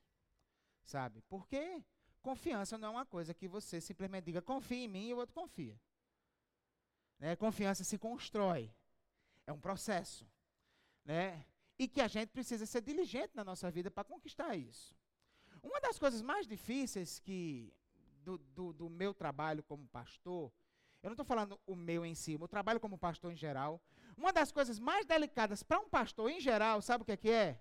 [0.82, 1.20] Sabe?
[1.22, 1.84] Porque
[2.22, 5.34] Confiança não é uma coisa que você simplesmente diga, confia em mim e o outro
[5.34, 5.78] confia.
[7.18, 7.34] Né?
[7.34, 8.72] Confiança se constrói.
[9.44, 10.24] É um processo.
[11.04, 11.44] Né?
[11.76, 14.96] E que a gente precisa ser diligente na nossa vida para conquistar isso.
[15.62, 17.72] Uma das coisas mais difíceis que
[18.22, 20.52] do, do, do meu trabalho como pastor,
[21.02, 23.80] eu não estou falando o meu em si, o trabalho como pastor em geral,
[24.16, 27.30] uma das coisas mais delicadas para um pastor em geral, sabe o que é, que
[27.30, 27.60] é?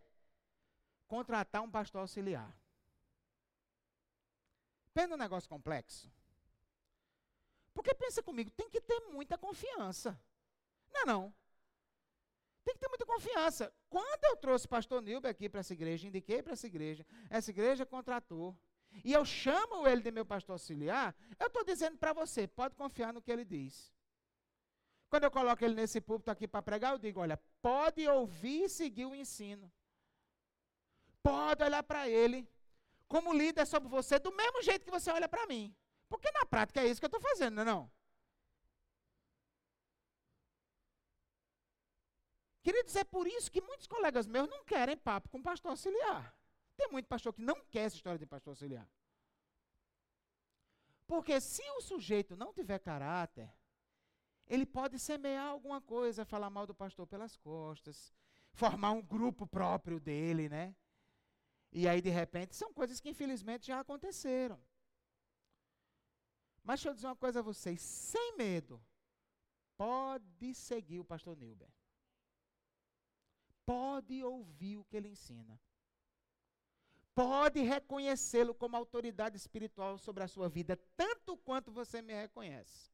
[1.08, 2.56] Contratar um pastor auxiliar.
[4.94, 6.12] Pensa um negócio complexo.
[7.74, 10.20] Porque pensa comigo, tem que ter muita confiança.
[10.92, 11.34] Não é não?
[12.64, 13.74] Tem que ter muita confiança.
[13.90, 17.50] Quando eu trouxe o pastor Nilber aqui para essa igreja, indiquei para essa igreja, essa
[17.50, 18.56] igreja contratou,
[19.04, 23.14] e eu chamo ele de meu pastor auxiliar, eu estou dizendo para você, pode confiar
[23.14, 23.92] no que ele diz.
[25.10, 28.70] Quando eu coloco ele nesse púlpito aqui para pregar, eu digo: olha, pode ouvir e
[28.70, 29.72] seguir o ensino.
[31.22, 32.48] Pode olhar para ele
[33.08, 35.76] como líder sobre você, do mesmo jeito que você olha para mim.
[36.08, 37.66] Porque na prática é isso que eu estou fazendo, não é?
[37.66, 37.92] Não?
[42.64, 46.36] Queridos, é por isso que muitos colegas meus não querem papo com pastor auxiliar.
[46.78, 48.88] Tem muito pastor que não quer essa história de pastor auxiliar.
[51.08, 53.52] Porque se o sujeito não tiver caráter,
[54.48, 58.14] ele pode semear alguma coisa, falar mal do pastor pelas costas,
[58.54, 60.76] formar um grupo próprio dele, né?
[61.72, 64.62] E aí, de repente, são coisas que infelizmente já aconteceram.
[66.64, 68.84] Mas deixa eu dizer uma coisa a vocês, sem medo,
[69.76, 71.70] pode seguir o pastor Nilber.
[73.66, 75.60] Pode ouvir o que ele ensina.
[77.14, 82.92] Pode reconhecê-lo como autoridade espiritual sobre a sua vida, tanto quanto você me reconhece.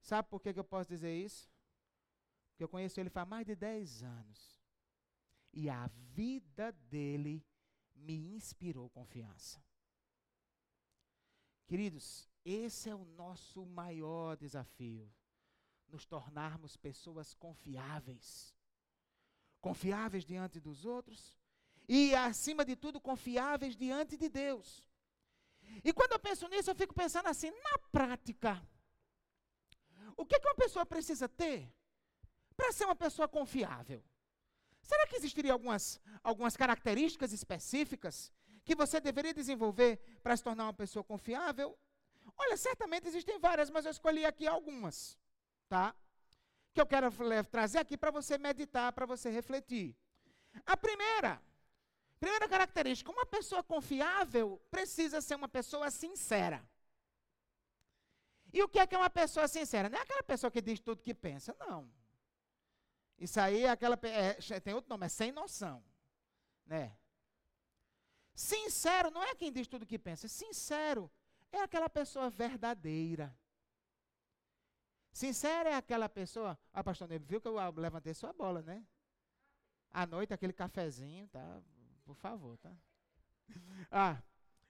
[0.00, 1.50] Sabe por que, eu posso dizer isso?
[2.50, 4.62] Porque eu conheço ele faz mais de 10 anos.
[5.52, 7.44] E a vida dele
[7.94, 9.62] me inspirou confiança.
[11.66, 15.12] Queridos, esse é o nosso maior desafio.
[15.88, 18.55] Nos tornarmos pessoas confiáveis.
[19.66, 21.20] Confiáveis diante dos outros
[21.88, 24.66] e, acima de tudo, confiáveis diante de Deus.
[25.82, 28.52] E quando eu penso nisso, eu fico pensando assim, na prática.
[30.16, 31.68] O que, que uma pessoa precisa ter
[32.56, 34.00] para ser uma pessoa confiável?
[34.82, 38.32] Será que existiriam algumas, algumas características específicas
[38.64, 41.76] que você deveria desenvolver para se tornar uma pessoa confiável?
[42.38, 45.18] Olha, certamente existem várias, mas eu escolhi aqui algumas,
[45.68, 45.92] tá?
[46.76, 47.10] Que eu quero
[47.50, 49.96] trazer aqui para você meditar, para você refletir.
[50.66, 51.40] A primeira,
[52.20, 56.62] primeira característica, uma pessoa confiável precisa ser uma pessoa sincera.
[58.52, 59.88] E o que é que é uma pessoa sincera?
[59.88, 61.90] Não é aquela pessoa que diz tudo que pensa, não.
[63.18, 63.98] Isso aí é aquela.
[64.02, 65.82] É, tem outro nome, é sem noção.
[66.66, 66.94] Né?
[68.34, 70.28] Sincero não é quem diz tudo que pensa.
[70.28, 71.10] Sincero
[71.50, 73.34] é aquela pessoa verdadeira.
[75.16, 76.58] Sincero é aquela pessoa.
[76.74, 78.86] Ah, pastor Nebe, viu que eu levantei sua bola, né?
[79.90, 81.62] À noite, aquele cafezinho, tá?
[82.04, 82.70] Por favor, tá?
[83.90, 84.22] Ah.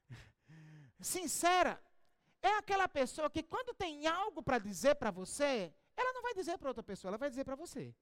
[1.01, 1.83] Sincera
[2.41, 6.57] é aquela pessoa que quando tem algo para dizer para você, ela não vai dizer
[6.59, 7.93] para outra pessoa, ela vai dizer para você.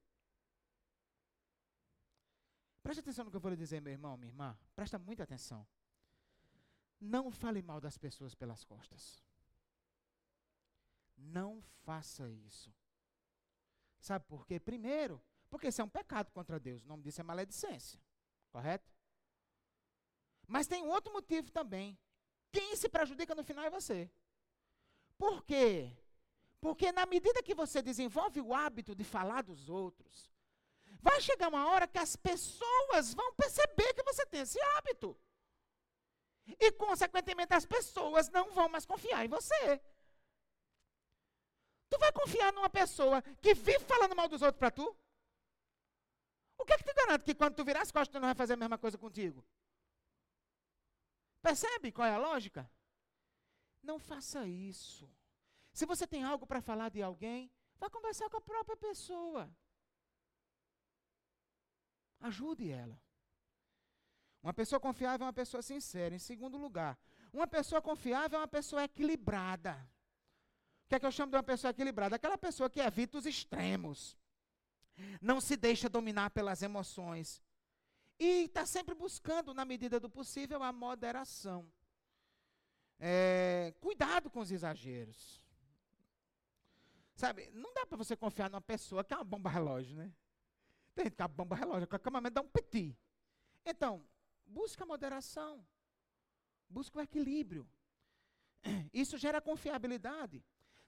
[2.83, 4.55] Preste atenção no que eu vou lhe dizer, meu irmão, minha irmã.
[4.75, 5.65] Presta muita atenção.
[7.01, 9.25] Não fale mal das pessoas pelas costas.
[11.17, 12.73] Não faça isso.
[13.99, 14.59] Sabe por quê?
[14.59, 16.83] Primeiro, porque isso é um pecado contra Deus.
[16.83, 17.99] O nome disso é maledicência.
[18.49, 18.93] Correto?
[20.47, 21.97] Mas tem outro motivo também.
[22.51, 24.09] Quem se prejudica no final é você.
[25.17, 25.91] Por quê?
[26.61, 30.31] Porque na medida que você desenvolve o hábito de falar dos outros,
[30.99, 35.17] vai chegar uma hora que as pessoas vão perceber que você tem esse hábito.
[36.59, 39.81] E, consequentemente, as pessoas não vão mais confiar em você.
[41.89, 44.95] Tu vai confiar numa pessoa que vive falando mal dos outros para tu?
[46.57, 48.35] O que é que te garante que quando tu virar as costas, tu não vai
[48.35, 49.45] fazer a mesma coisa contigo?
[51.41, 52.69] Percebe qual é a lógica?
[53.83, 55.07] Não faça isso.
[55.71, 59.49] Se você tem algo para falar de alguém, vá conversar com a própria pessoa.
[62.21, 62.99] Ajude ela.
[64.41, 66.15] Uma pessoa confiável é uma pessoa sincera.
[66.15, 66.97] Em segundo lugar,
[67.33, 69.87] uma pessoa confiável é uma pessoa equilibrada.
[70.85, 72.15] O que é que eu chamo de uma pessoa equilibrada?
[72.15, 74.15] Aquela pessoa que evita os extremos.
[75.19, 77.41] Não se deixa dominar pelas emoções.
[78.19, 81.67] E está sempre buscando, na medida do possível, a moderação.
[82.99, 85.41] É, cuidado com os exageros.
[87.15, 90.13] Sabe, não dá para você confiar numa pessoa que é uma bomba relógio, né?
[90.93, 92.95] Tem gente que é uma bomba relógio, que acabamento dá um petit.
[93.65, 94.05] Então,
[94.45, 95.65] busca a moderação.
[96.69, 97.67] Busca o equilíbrio.
[98.93, 100.43] Isso gera confiabilidade.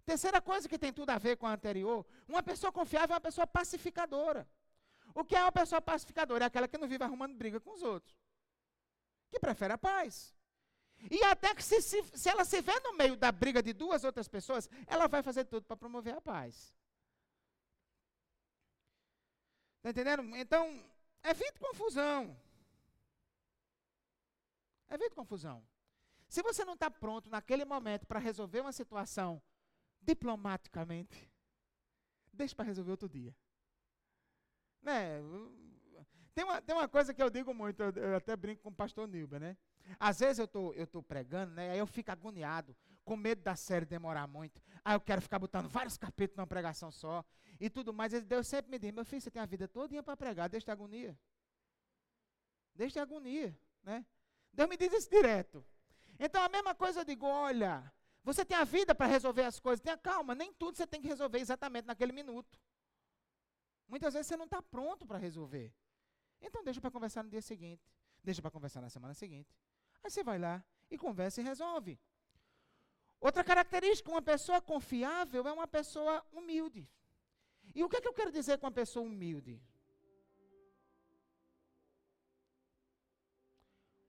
[0.07, 3.27] Terceira coisa que tem tudo a ver com a anterior, uma pessoa confiável é uma
[3.29, 4.47] pessoa pacificadora.
[5.13, 6.45] O que é uma pessoa pacificadora?
[6.45, 8.17] É aquela que não vive arrumando briga com os outros.
[9.29, 10.33] Que prefere a paz.
[11.11, 14.05] E até que se, se, se ela se vê no meio da briga de duas
[14.05, 16.73] outras pessoas, ela vai fazer tudo para promover a paz.
[19.79, 20.23] Está entendendo?
[20.37, 20.89] Então,
[21.21, 22.39] evite confusão.
[24.89, 25.61] Evite confusão.
[26.29, 29.41] Se você não está pronto naquele momento para resolver uma situação
[30.07, 31.29] diplomaticamente,
[32.31, 33.35] deixe para resolver outro dia.
[34.81, 35.19] Né?
[36.33, 38.75] Tem, uma, tem uma coisa que eu digo muito, eu, eu até brinco com o
[38.75, 39.57] pastor Nilber, né?
[39.99, 41.71] Às vezes eu tô, estou tô pregando, né?
[41.71, 44.61] Aí eu fico agoniado com medo da série demorar muito.
[44.83, 47.25] Ah, eu quero ficar botando vários capítulos numa pregação só
[47.59, 48.13] e tudo mais.
[48.13, 50.71] E Deus sempre me diz: meu filho, você tem a vida toda para pregar, deixa
[50.71, 51.17] a agonia.
[52.75, 54.05] Deixa a agonia, né?
[54.53, 55.65] Deus me diz isso direto.
[56.19, 57.91] Então a mesma coisa eu digo: olha,
[58.28, 61.07] você tem a vida para resolver as coisas, tenha calma, nem tudo você tem que
[61.07, 62.59] resolver exatamente naquele minuto.
[63.88, 65.73] Muitas vezes você não está pronto para resolver.
[66.41, 67.89] Então deixa para conversar no dia seguinte,
[68.21, 69.55] deixa para conversar na semana seguinte.
[70.03, 70.61] Aí você vai lá
[70.91, 71.97] e conversa e resolve.
[73.21, 76.86] Outra característica, uma pessoa confiável é uma pessoa humilde.
[77.73, 79.61] E o que, é que eu quero dizer com uma pessoa humilde?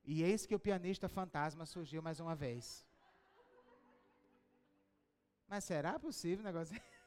[0.03, 2.88] E eis que o pianista fantasma surgiu mais uma vez.
[5.49, 6.77] Mas será possível o negócio?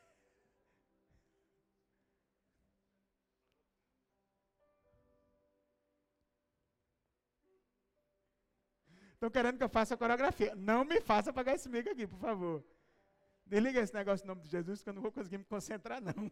[9.14, 10.56] Estão querendo que eu faça a coreografia.
[10.56, 12.64] Não me faça pagar esse mico aqui, por favor.
[13.46, 16.32] Desliga esse negócio em nome de Jesus, que eu não vou conseguir me concentrar, não.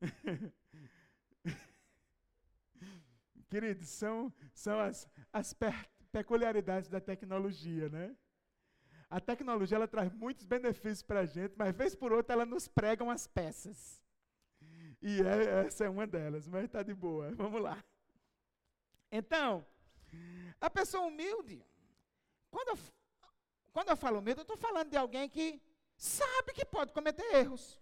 [3.52, 5.54] Queridos, são, são as, as
[6.10, 8.16] peculiaridades da tecnologia, né?
[9.10, 12.66] A tecnologia ela traz muitos benefícios para a gente, mas vez por outra ela nos
[12.66, 14.02] prega umas peças.
[15.02, 17.30] E é, essa é uma delas, mas está de boa.
[17.32, 17.76] Vamos lá.
[19.10, 19.66] Então,
[20.58, 21.62] a pessoa humilde,
[22.50, 22.78] quando eu,
[23.70, 25.60] quando eu falo humilde, eu estou falando de alguém que
[25.94, 27.78] sabe que pode cometer erros.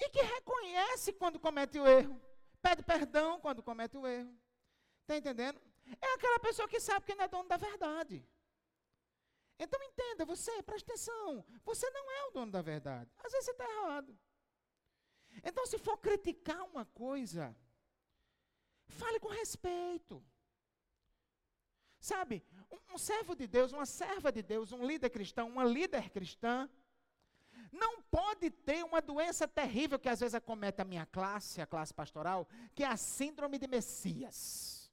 [0.00, 2.31] E que reconhece quando comete o erro.
[2.62, 4.34] Pede perdão quando comete o erro.
[5.00, 5.60] Está entendendo?
[6.00, 8.24] É aquela pessoa que sabe que não é dono da verdade.
[9.58, 13.10] Então entenda, você, preste atenção, você não é o dono da verdade.
[13.18, 14.18] Às vezes você está errado.
[15.42, 17.56] Então, se for criticar uma coisa,
[18.86, 20.22] fale com respeito.
[21.98, 26.10] Sabe, um, um servo de Deus, uma serva de Deus, um líder cristão, uma líder
[26.10, 26.68] cristã,
[27.70, 28.02] não
[28.50, 32.82] ter uma doença terrível que às vezes acomete a minha classe, a classe pastoral, que
[32.82, 34.90] é a síndrome de Messias.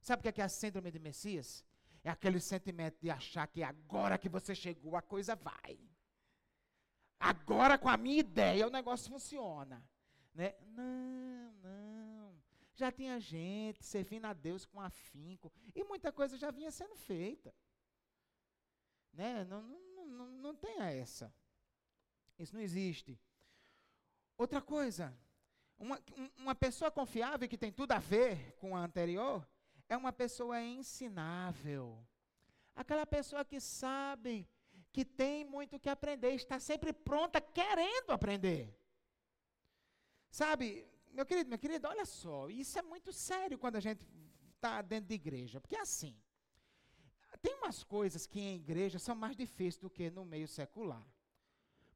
[0.00, 1.64] Sabe o que é, a síndrome de Messias?
[2.02, 5.78] É aquele sentimento de achar que agora que você chegou, a coisa vai.
[7.18, 9.84] Agora, com a minha ideia, o negócio funciona.
[10.34, 10.54] Né?
[10.68, 12.34] Não, não.
[12.74, 15.52] Já tinha gente servindo a Deus com afinco.
[15.74, 17.52] E muita coisa já vinha sendo feita.
[19.12, 19.44] Né?
[19.44, 21.34] Não, não, não, não tenha essa.
[22.38, 23.18] Isso não existe.
[24.36, 25.16] Outra coisa,
[25.78, 26.00] uma,
[26.36, 29.46] uma pessoa confiável que tem tudo a ver com a anterior
[29.88, 31.98] é uma pessoa ensinável.
[32.74, 34.48] Aquela pessoa que sabe
[34.92, 38.76] que tem muito que aprender, está sempre pronta, querendo aprender.
[40.30, 44.06] Sabe, meu querido, minha querida, olha só, isso é muito sério quando a gente
[44.54, 46.16] está dentro de igreja, porque é assim,
[47.40, 51.06] tem umas coisas que em igreja são mais difíceis do que no meio secular.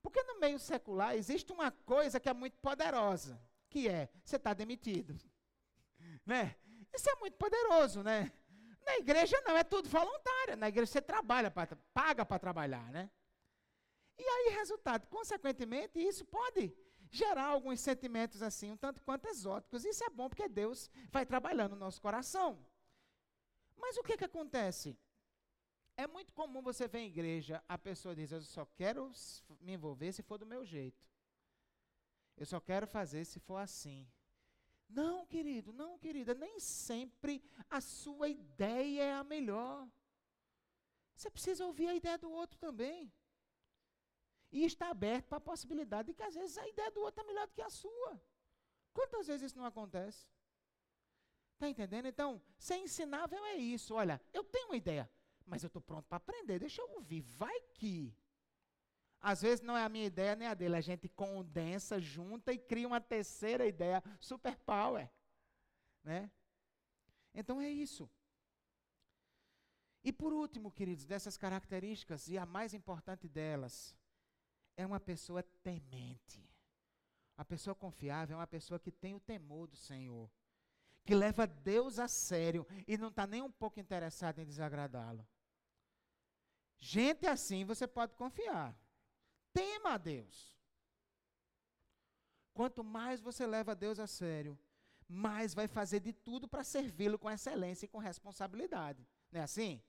[0.03, 3.41] Porque no meio secular existe uma coisa que é muito poderosa,
[3.71, 5.17] que é você está demitido.
[6.27, 6.57] Né?
[6.93, 8.31] Isso é muito poderoso, né?
[8.85, 10.57] Na igreja não, é tudo voluntário.
[10.57, 13.11] Na igreja você trabalha, pra, paga para trabalhar, né?
[14.19, 16.75] E aí, resultado, consequentemente, isso pode
[17.11, 19.85] gerar alguns sentimentos assim, um tanto quanto exóticos.
[19.85, 22.65] Isso é bom porque Deus vai trabalhando no nosso coração.
[23.77, 24.97] Mas o que, que acontece?
[25.97, 29.11] É muito comum você ver em igreja, a pessoa diz, eu só quero
[29.61, 31.07] me envolver se for do meu jeito.
[32.37, 34.11] Eu só quero fazer se for assim.
[34.89, 39.89] Não, querido, não, querida, nem sempre a sua ideia é a melhor.
[41.15, 43.13] Você precisa ouvir a ideia do outro também.
[44.51, 47.27] E estar aberto para a possibilidade de que às vezes a ideia do outro é
[47.27, 48.21] melhor do que a sua.
[48.93, 50.27] Quantas vezes isso não acontece?
[51.55, 52.07] Está entendendo?
[52.07, 53.95] Então, ser ensinável é isso.
[53.95, 55.11] Olha, eu tenho uma ideia,
[55.53, 56.59] mas eu estou pronto para aprender.
[56.59, 57.21] Deixa eu ouvir.
[57.21, 58.17] Vai que.
[59.21, 62.59] Às vezes não é a minha ideia nem a dele, a gente condensa, junta e
[62.59, 65.11] cria uma terceira ideia, super power,
[66.03, 66.31] né?
[67.35, 68.11] Então é isso.
[70.03, 73.95] E por último, queridos, dessas características, e a mais importante delas,
[74.75, 76.51] é uma pessoa temente.
[77.37, 80.31] A pessoa confiável é uma pessoa que tem o temor do Senhor,
[81.05, 85.29] que leva Deus a sério e não está nem um pouco interessado em desagradá-lo.
[86.85, 88.77] Gente assim você pode confiar.
[89.53, 90.59] Tema a Deus.
[92.53, 94.59] Quanto mais você leva Deus a sério,
[95.07, 99.07] mais vai fazer de tudo para servi-lo com excelência e com responsabilidade.
[99.31, 99.81] Não é assim?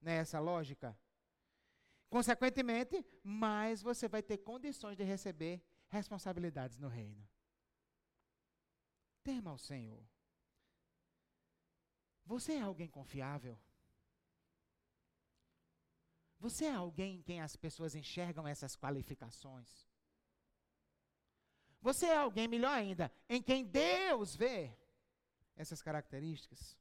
[0.00, 0.98] Não é essa lógica?
[2.10, 7.24] Consequentemente, mais você vai ter condições de receber responsabilidades no reino.
[9.22, 10.04] tema ao Senhor.
[12.24, 13.56] Você é alguém confiável?
[16.46, 19.68] Você é alguém em quem as pessoas enxergam essas qualificações?
[21.80, 24.72] Você é alguém, melhor ainda, em quem Deus vê
[25.56, 26.78] essas características?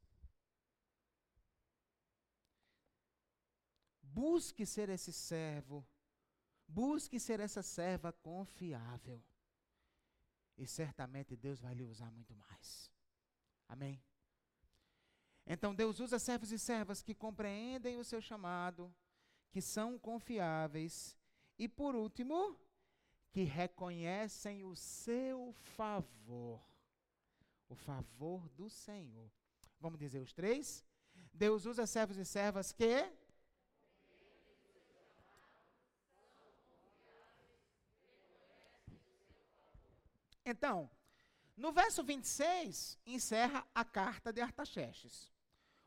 [4.03, 5.83] Busque ser esse servo,
[6.67, 9.19] busque ser essa serva confiável.
[10.55, 12.91] E certamente Deus vai lhe usar muito mais.
[13.67, 13.99] Amém?
[15.43, 18.93] Então Deus usa servos e servas que compreendem o seu chamado,
[19.51, 21.17] que são confiáveis
[21.57, 22.59] e, por último,
[23.31, 26.61] que reconhecem o seu favor.
[27.67, 29.31] O favor do Senhor.
[29.79, 30.85] Vamos dizer os três?
[31.33, 33.11] Deus usa servos e servas que
[40.45, 40.89] Então,
[41.57, 45.33] no verso 26, encerra a carta de Artaxerxes,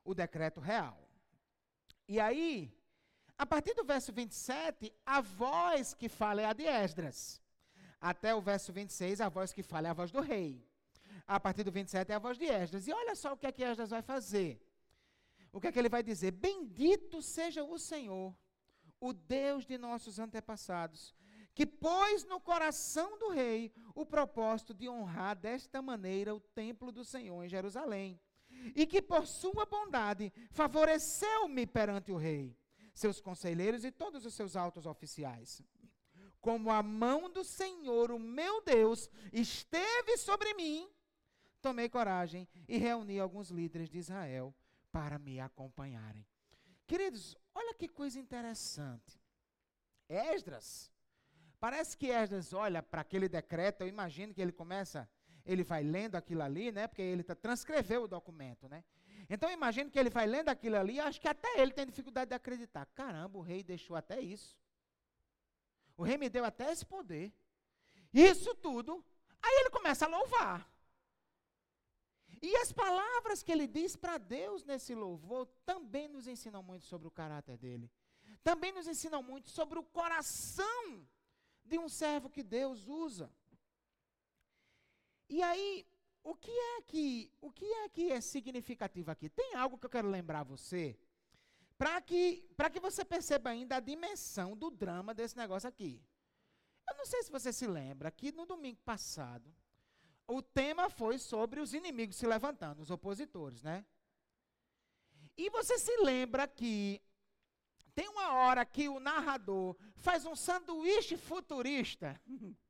[0.02, 1.08] o decreto real.
[2.08, 2.76] E aí,
[3.38, 7.40] a partir do verso 27, a voz que fala é a de Esdras.
[8.00, 10.66] Até o verso 26, a voz que fala é a voz do rei.
[11.26, 12.88] A partir do 27 é a voz de Esdras.
[12.88, 14.60] E olha só o que é que Esdras vai fazer.
[15.52, 16.32] O que é que ele vai dizer?
[16.32, 18.34] Bendito seja o Senhor,
[19.00, 21.14] o Deus de nossos antepassados,
[21.54, 27.04] que pôs no coração do rei o propósito de honrar desta maneira o templo do
[27.04, 28.20] Senhor em Jerusalém,
[28.74, 32.57] e que por sua bondade favoreceu-me perante o rei,
[32.98, 35.62] seus conselheiros e todos os seus altos oficiais.
[36.40, 40.88] Como a mão do Senhor, o meu Deus, esteve sobre mim,
[41.60, 44.54] tomei coragem e reuni alguns líderes de Israel
[44.92, 46.26] para me acompanharem.
[46.86, 49.20] Queridos, olha que coisa interessante.
[50.08, 50.90] Esdras,
[51.60, 55.08] Parece que Esdras olha para aquele decreto, eu imagino que ele começa,
[55.44, 56.86] ele vai lendo aquilo ali, né?
[56.86, 58.84] Porque ele tá, transcreveu o documento, né?
[59.28, 62.30] Então eu imagino que ele vai lendo aquilo ali, acho que até ele tem dificuldade
[62.30, 62.86] de acreditar.
[62.86, 64.56] Caramba, o rei deixou até isso.
[65.96, 67.32] O rei me deu até esse poder.
[68.12, 69.04] Isso tudo.
[69.42, 70.70] Aí ele começa a louvar.
[72.40, 77.08] E as palavras que ele diz para Deus nesse louvor também nos ensinam muito sobre
[77.08, 77.90] o caráter dele.
[78.42, 81.06] Também nos ensinam muito sobre o coração
[81.64, 83.30] de um servo que Deus usa.
[85.28, 85.86] E aí,
[86.28, 89.30] o que é que, o que é que é significativo aqui?
[89.30, 90.98] Tem algo que eu quero lembrar você,
[91.78, 96.04] para que, que você perceba ainda a dimensão do drama desse negócio aqui.
[96.86, 99.54] Eu não sei se você se lembra que no domingo passado,
[100.26, 103.86] o tema foi sobre os inimigos se levantando, os opositores, né?
[105.34, 107.00] E você se lembra que
[107.94, 112.20] tem uma hora que o narrador faz um sanduíche futurista.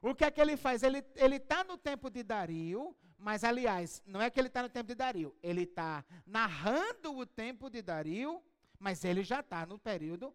[0.00, 0.82] o que é que ele faz?
[0.82, 1.04] Ele
[1.36, 4.94] está no tempo de Dario, mas aliás, não é que ele está no tempo de
[4.94, 8.42] Dario, ele está narrando o tempo de Dario,
[8.78, 10.34] mas ele já está no período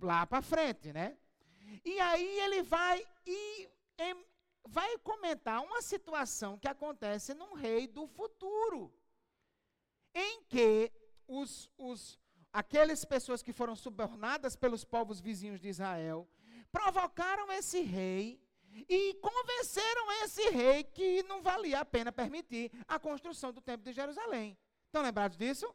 [0.00, 1.16] lá para frente, né?
[1.84, 3.68] E aí ele vai e
[3.98, 4.24] em,
[4.64, 8.92] vai comentar uma situação que acontece num rei do futuro,
[10.12, 10.90] em que
[11.28, 12.18] os, os
[12.52, 16.28] aquelas pessoas que foram subornadas pelos povos vizinhos de Israel,
[16.72, 18.40] provocaram esse rei
[18.88, 23.92] e convenceram esse rei que não valia a pena permitir a construção do templo de
[23.92, 24.56] Jerusalém.
[24.86, 25.74] Estão lembrados disso?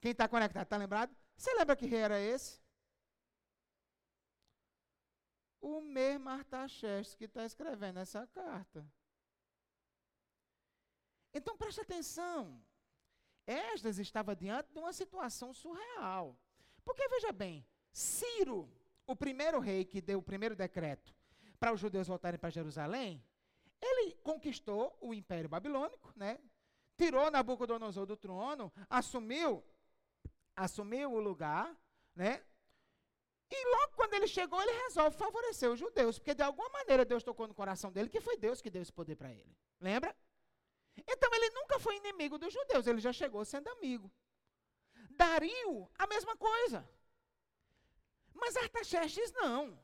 [0.00, 1.14] Quem está conectado, está lembrado?
[1.36, 2.60] Você lembra que rei era esse?
[5.60, 8.84] O mesmo Artaxerxes que está escrevendo essa carta.
[11.32, 12.62] Então preste atenção.
[13.46, 16.36] Esdras estava diante de uma situação surreal.
[16.84, 18.72] Porque veja bem, Ciro,
[19.06, 21.14] o primeiro rei que deu o primeiro decreto
[21.60, 23.22] para os judeus voltarem para Jerusalém,
[23.80, 26.40] ele conquistou o Império Babilônico, né?
[26.96, 29.62] Tirou Nabucodonosor do trono, assumiu
[30.56, 31.74] assumiu o lugar,
[32.14, 32.44] né?
[33.50, 37.22] E logo quando ele chegou, ele resolve favorecer os judeus, porque de alguma maneira Deus
[37.22, 39.56] tocou no coração dele que foi Deus que deu esse poder para ele.
[39.80, 40.14] Lembra?
[40.96, 44.10] Então ele nunca foi inimigo dos judeus, ele já chegou sendo amigo.
[45.10, 46.88] Dario, a mesma coisa.
[48.34, 49.78] Mas Artaxerxes não.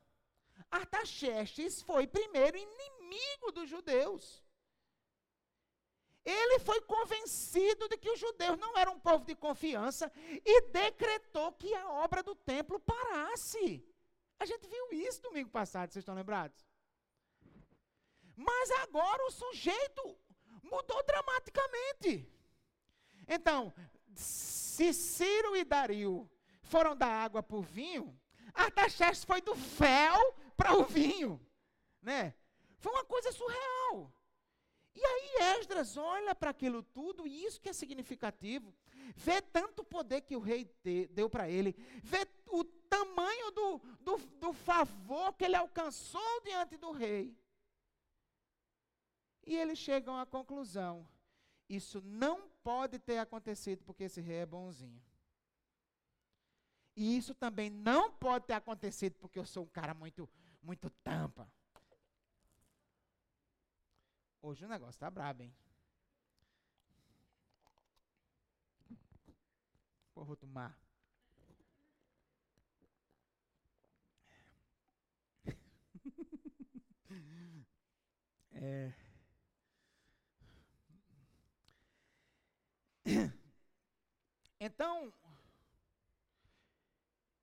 [0.71, 4.45] Artaxerxes foi primeiro inimigo dos judeus.
[6.25, 10.11] Ele foi convencido de que os judeus não eram um povo de confiança
[10.45, 13.85] e decretou que a obra do templo parasse.
[14.39, 16.67] A gente viu isso domingo passado, vocês estão lembrados?
[18.35, 20.19] Mas agora o sujeito,
[20.65, 22.29] mudou dramaticamente.
[23.29, 23.73] Então,
[24.15, 26.29] se Ciro e Dario
[26.63, 28.19] foram da água para o vinho,
[28.53, 31.41] Artaxerxes foi do fel para o vinho,
[32.01, 32.35] né?
[32.79, 34.13] Foi uma coisa surreal.
[34.95, 38.75] E aí Esdras olha para aquilo tudo, e isso que é significativo.
[39.15, 44.17] Vê tanto poder que o rei te, deu para ele, vê o tamanho do, do,
[44.17, 47.37] do favor que ele alcançou diante do rei.
[49.47, 51.07] E eles chegam à conclusão:
[51.69, 55.03] isso não pode ter acontecido porque esse rei é bonzinho.
[56.97, 60.29] E isso também não pode ter acontecido porque eu sou um cara muito,
[60.67, 61.49] muito tampa.
[64.43, 65.55] Hoje o negócio está brabo, hein?
[70.12, 70.77] Vou tomar.
[78.53, 78.93] é.
[84.59, 85.12] Então,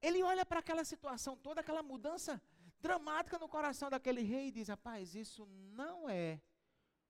[0.02, 2.42] ele olha para aquela situação toda, aquela mudança
[2.84, 6.40] dramática no coração daquele rei e diz: Rapaz, isso não é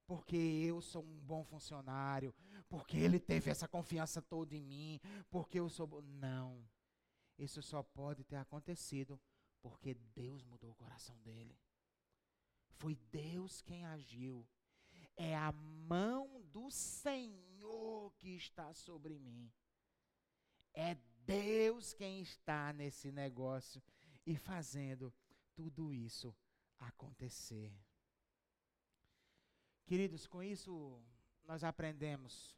[0.06, 2.34] porque eu sou um bom funcionário,
[2.70, 6.02] porque ele teve essa confiança toda em mim, porque eu sou.
[6.02, 6.64] Não.
[7.38, 9.20] Isso só pode ter acontecido
[9.62, 11.58] porque Deus mudou o coração dele.
[12.70, 14.48] Foi Deus quem agiu.
[15.16, 19.52] É a mão do Senhor que está sobre mim.
[20.74, 20.96] É
[21.26, 23.82] Deus quem está nesse negócio
[24.26, 25.14] e fazendo
[25.56, 26.36] tudo isso
[26.80, 27.74] acontecer.
[29.86, 31.02] Queridos, com isso
[31.46, 32.56] nós aprendemos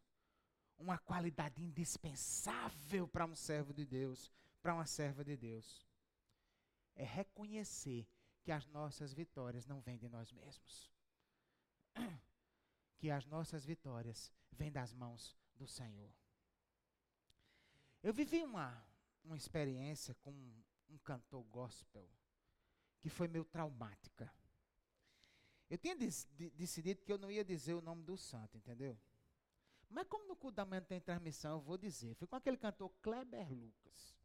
[0.78, 4.32] uma qualidade indispensável para um servo de Deus,
[4.62, 5.86] para uma serva de Deus.
[6.96, 8.08] É reconhecer
[8.44, 10.92] que as nossas vitórias não vêm de nós mesmos.
[12.98, 16.10] Que as nossas vitórias vêm das mãos do Senhor.
[18.02, 18.84] Eu vivi uma,
[19.24, 20.32] uma experiência com
[20.90, 22.10] um cantor gospel
[23.00, 24.32] que foi meio traumática.
[25.70, 28.98] Eu tinha decidido que eu não ia dizer o nome do santo, entendeu?
[29.90, 32.16] Mas como no culto da manhã tem transmissão, eu vou dizer.
[32.16, 34.16] Foi com aquele cantor Kleber Lucas.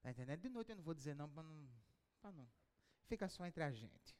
[0.00, 0.40] Tá entendendo?
[0.40, 2.48] De noite eu não vou dizer não, para não, não.
[3.06, 4.16] Fica só entre a gente.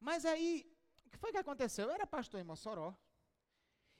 [0.00, 0.70] Mas aí,
[1.06, 1.86] o que foi que aconteceu?
[1.86, 2.96] Eu era pastor em Mossoró.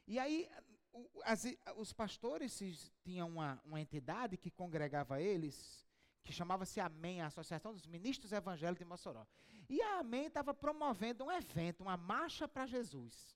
[0.07, 0.49] E aí,
[0.93, 1.45] o, as,
[1.77, 2.61] os pastores
[3.03, 5.88] tinham uma, uma entidade que congregava eles
[6.29, 9.27] que chamava-se Amém, a Associação dos Ministros Evangélicos de Mossoró.
[9.67, 13.35] E a Amém estava promovendo um evento, uma marcha para Jesus.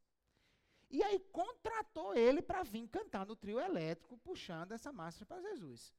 [0.91, 5.91] E aí contratou ele para vir cantar no trio elétrico, puxando essa marcha para Jesus.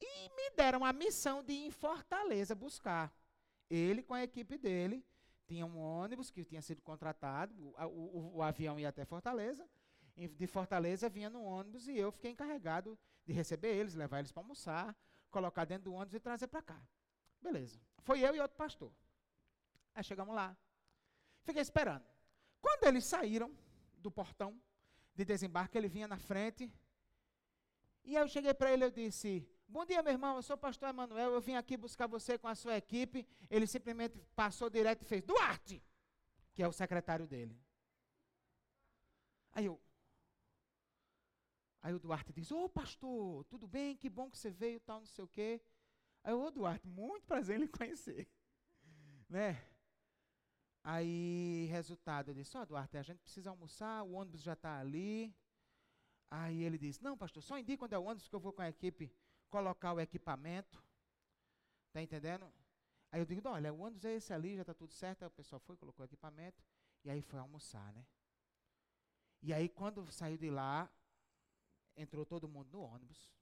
[0.00, 3.16] E me deram a missão de ir em Fortaleza buscar.
[3.70, 5.06] Ele com a equipe dele,
[5.46, 9.64] tinha um ônibus que tinha sido contratado, o, o, o avião ia até Fortaleza,
[10.16, 14.42] de Fortaleza vinha no ônibus e eu fiquei encarregado de receber eles, levar eles para
[14.42, 14.96] almoçar,
[15.34, 16.80] colocar dentro do ônibus e trazer para cá.
[17.42, 17.78] Beleza.
[18.06, 18.92] Foi eu e outro pastor.
[19.94, 20.56] Aí chegamos lá.
[21.42, 22.06] Fiquei esperando.
[22.60, 23.50] Quando eles saíram
[23.98, 24.50] do portão
[25.14, 26.72] de desembarque, ele vinha na frente.
[28.04, 29.30] E eu cheguei para ele e disse:
[29.66, 32.48] Bom dia, meu irmão, eu sou o pastor Emanuel, eu vim aqui buscar você com
[32.48, 33.26] a sua equipe.
[33.50, 35.82] Ele simplesmente passou direto e fez: Duarte!
[36.54, 37.58] Que é o secretário dele.
[39.52, 39.80] Aí eu,
[41.84, 43.94] Aí o Duarte diz: Ô pastor, tudo bem?
[43.94, 45.60] Que bom que você veio, tal, não sei o quê.
[46.24, 48.26] Aí o Duarte, muito prazer em lhe conhecer.
[49.28, 49.62] né?
[50.82, 54.80] Aí, resultado, eu disse: Ó, oh, Duarte, a gente precisa almoçar, o ônibus já está
[54.80, 55.36] ali.
[56.30, 58.62] Aí ele disse: Não, pastor, só indique quando é o ônibus que eu vou com
[58.62, 59.12] a equipe
[59.50, 60.82] colocar o equipamento.
[61.88, 62.50] Está entendendo?
[63.12, 65.22] Aí eu digo: Olha, o ônibus é esse ali, já está tudo certo.
[65.22, 66.64] Aí o pessoal foi, colocou o equipamento.
[67.04, 68.06] E aí foi almoçar, né?
[69.42, 70.90] E aí, quando saiu de lá,
[71.96, 73.32] entrou todo mundo no ônibus.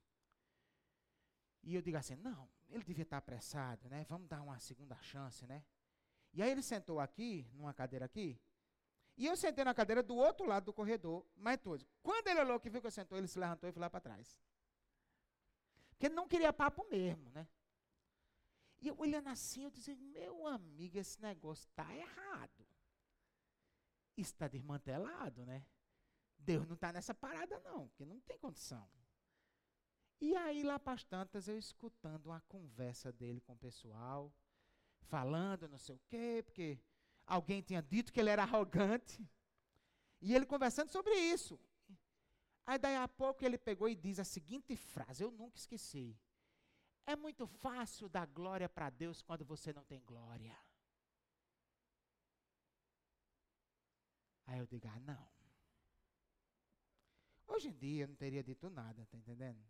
[1.62, 4.04] E eu digo assim, não, ele devia estar apressado, né?
[4.08, 5.64] Vamos dar uma segunda chance, né?
[6.32, 8.40] E aí ele sentou aqui, numa cadeira aqui,
[9.16, 11.86] e eu sentei na cadeira do outro lado do corredor, mais todos.
[12.02, 14.00] Quando ele olhou que viu que eu sentou, ele se levantou e foi lá para
[14.00, 14.38] trás.
[15.90, 17.46] Porque ele não queria papo mesmo, né?
[18.80, 22.66] E eu olhando assim, eu dizia, meu amigo, esse negócio está errado.
[24.16, 25.64] Está desmantelado, né?
[26.44, 28.88] Deus não está nessa parada, não, porque não tem condição.
[30.20, 34.32] E aí, lá para as tantas, eu escutando uma conversa dele com o pessoal,
[35.00, 36.78] falando não sei o quê, porque
[37.26, 39.28] alguém tinha dito que ele era arrogante.
[40.20, 41.58] E ele conversando sobre isso.
[42.64, 46.16] Aí, daí a pouco, ele pegou e diz a seguinte frase: Eu nunca esqueci.
[47.04, 50.56] É muito fácil dar glória para Deus quando você não tem glória.
[54.46, 55.41] Aí eu digo: Ah, não.
[57.52, 59.62] Hoje em dia eu não teria dito nada, tá entendendo?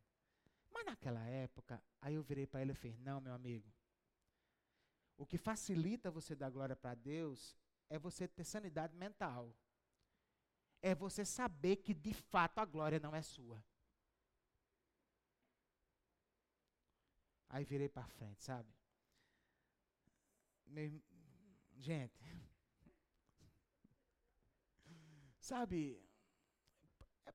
[0.70, 3.68] Mas naquela época, aí eu virei para ele e fiz: Não, meu amigo.
[5.16, 7.56] O que facilita você dar glória para Deus
[7.88, 9.52] é você ter sanidade mental.
[10.80, 13.62] É você saber que de fato a glória não é sua.
[17.48, 18.72] Aí virei para frente, sabe?
[20.66, 21.02] Meu,
[21.76, 22.20] gente,
[25.40, 26.11] sabe?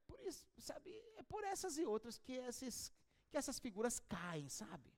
[0.08, 0.90] Por isso, sabe?
[1.16, 2.92] É por essas e outras que esses
[3.30, 4.92] que essas figuras caem, sabe?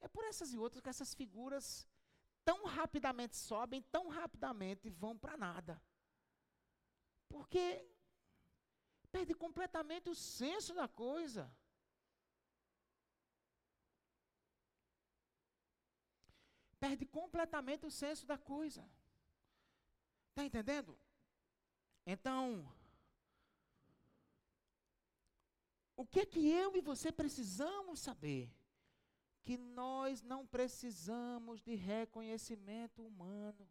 [0.00, 1.86] É por essas e outras que essas figuras
[2.44, 5.80] tão rapidamente sobem, tão rapidamente vão para nada.
[7.28, 7.64] Porque
[9.12, 11.50] perde completamente o senso da coisa.
[16.80, 18.88] Perde completamente o senso da coisa.
[20.30, 20.98] Está entendendo?
[22.06, 22.72] Então,
[25.98, 28.48] o que é que eu e você precisamos saber?
[29.42, 33.68] Que nós não precisamos de reconhecimento humano.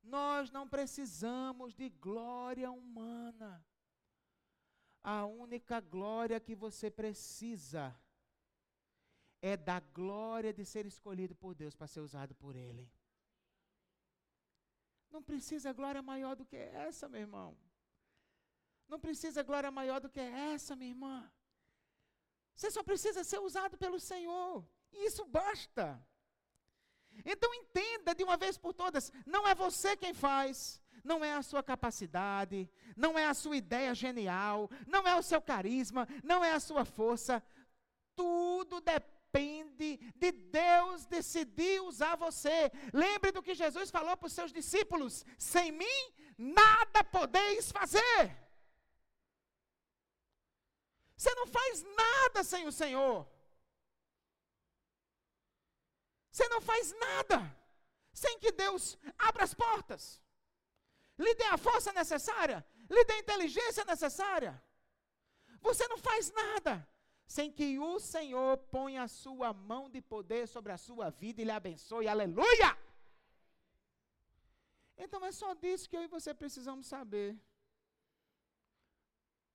[0.00, 3.66] Nós não precisamos de glória humana.
[5.02, 7.92] A única glória que você precisa
[9.42, 12.88] é da glória de ser escolhido por Deus para ser usado por Ele.
[15.10, 17.58] Não precisa glória maior do que essa, meu irmão.
[18.90, 21.30] Não precisa glória maior do que essa, minha irmã.
[22.56, 24.66] Você só precisa ser usado pelo Senhor.
[24.92, 26.04] E isso basta.
[27.24, 31.42] Então entenda de uma vez por todas: não é você quem faz, não é a
[31.42, 36.52] sua capacidade, não é a sua ideia genial, não é o seu carisma, não é
[36.52, 37.40] a sua força.
[38.16, 42.72] Tudo depende de Deus decidir usar você.
[42.92, 48.49] Lembre do que Jesus falou para os seus discípulos: sem mim nada podeis fazer.
[51.20, 53.28] Você não faz nada sem o Senhor.
[56.32, 57.38] Você não faz nada
[58.10, 60.02] sem que Deus abra as portas,
[61.18, 62.58] lhe dê a força necessária,
[62.88, 64.52] lhe dê a inteligência necessária.
[65.60, 66.88] Você não faz nada
[67.26, 71.44] sem que o Senhor ponha a sua mão de poder sobre a sua vida e
[71.44, 72.08] lhe abençoe.
[72.08, 72.70] Aleluia!
[74.96, 77.38] Então é só disso que eu e você precisamos saber.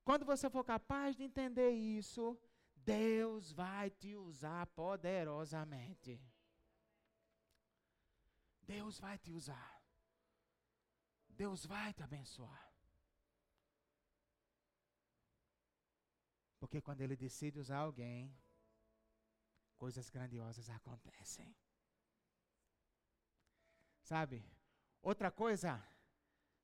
[0.06, 2.40] Quando você for capaz de entender isso,
[2.76, 6.22] Deus vai te usar poderosamente.
[8.62, 9.82] Deus vai te usar.
[11.28, 12.72] Deus vai te abençoar.
[16.60, 18.32] Porque quando Ele decide usar alguém,
[19.76, 21.56] coisas grandiosas acontecem.
[24.04, 24.48] Sabe?
[25.02, 25.84] Outra coisa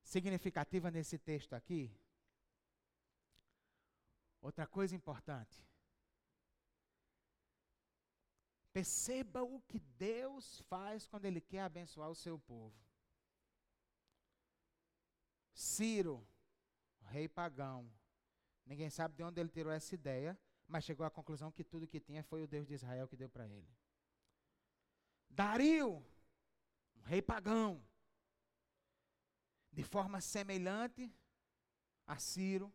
[0.04, 2.01] significativa nesse texto aqui
[4.42, 5.66] Outra coisa importante.
[8.74, 12.76] Perceba o que Deus faz quando Ele quer abençoar o seu povo.
[15.54, 16.26] Ciro,
[17.12, 17.92] rei pagão,
[18.66, 22.00] ninguém sabe de onde ele tirou essa ideia, mas chegou à conclusão que tudo que
[22.00, 23.70] tinha foi o Deus de Israel que deu para ele.
[25.30, 26.04] Dario,
[26.96, 27.86] um rei pagão,
[29.72, 31.14] de forma semelhante
[32.06, 32.74] a Ciro,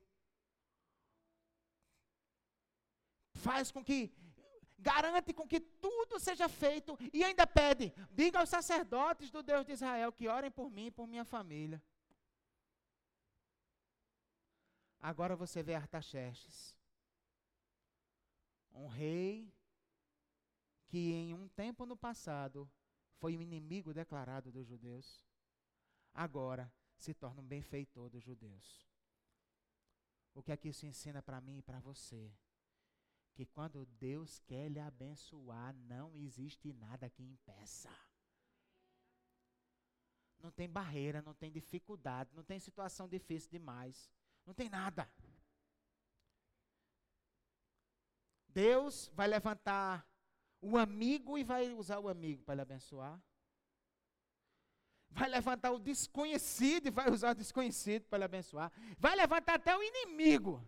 [3.47, 4.13] faz com que,
[4.79, 9.73] garante com que tudo seja feito e ainda pede: diga aos sacerdotes do Deus de
[9.73, 11.83] Israel que orem por mim e por minha família.
[15.01, 16.75] Agora você vê Artaxerxes,
[18.73, 19.55] um rei
[20.89, 22.69] que em um tempo no passado
[23.21, 25.25] foi um inimigo declarado dos judeus,
[26.13, 28.85] agora se torna um benfeitor dos judeus.
[30.35, 32.31] O que é que isso ensina para mim e para você?
[33.37, 37.91] Que quando Deus quer lhe abençoar, não existe nada que impeça.
[40.41, 44.11] Não tem barreira, não tem dificuldade, não tem situação difícil demais.
[44.47, 45.07] Não tem nada.
[48.49, 50.09] Deus vai levantar
[50.63, 53.21] o amigo e vai usar o amigo para lhe abençoar.
[55.11, 58.73] Vai levantar o desconhecido e vai usar o desconhecido para lhe abençoar.
[58.99, 60.67] Vai levantar até o inimigo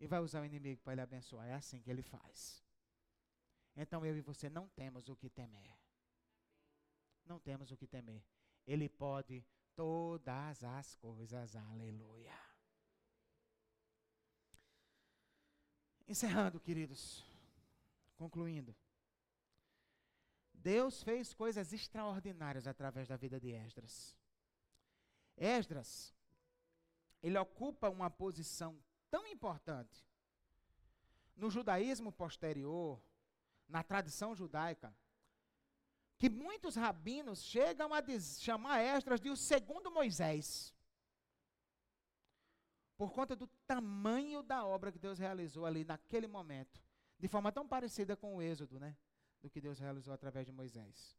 [0.00, 1.46] e vai usar o inimigo para ele abençoar.
[1.46, 2.64] É assim que ele faz.
[3.76, 5.78] Então eu e você não temos o que temer.
[7.24, 8.24] Não temos o que temer.
[8.66, 9.44] Ele pode
[9.76, 11.54] todas as coisas.
[11.54, 12.34] Aleluia.
[16.08, 17.24] Encerrando, queridos.
[18.16, 18.74] Concluindo.
[20.54, 24.16] Deus fez coisas extraordinárias através da vida de Esdras.
[25.36, 26.14] Esdras,
[27.22, 28.78] ele ocupa uma posição
[29.10, 30.06] tão importante.
[31.36, 33.02] No judaísmo posterior,
[33.68, 34.94] na tradição judaica,
[36.18, 38.02] que muitos rabinos chegam a
[38.38, 40.74] chamar Esdras de o segundo Moisés.
[42.98, 46.82] Por conta do tamanho da obra que Deus realizou ali naquele momento.
[47.18, 48.94] De forma tão parecida com o Êxodo, né?
[49.40, 51.18] Do que Deus realizou através de Moisés.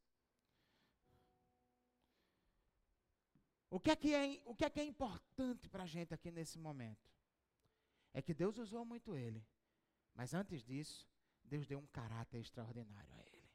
[3.72, 6.30] O que é que é, o que é, que é importante para a gente aqui
[6.30, 7.10] nesse momento?
[8.14, 9.46] É que Deus usou muito ele.
[10.14, 11.10] Mas antes disso,
[11.44, 13.50] Deus deu um caráter extraordinário a ele.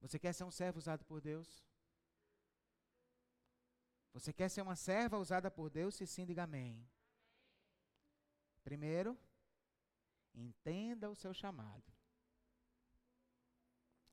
[0.00, 1.64] Você quer ser um servo usado por Deus?
[4.12, 5.94] Você quer ser uma serva usada por Deus?
[5.94, 6.88] Se sim, diga amém.
[8.62, 9.18] Primeiro,
[10.34, 11.92] entenda o seu chamado.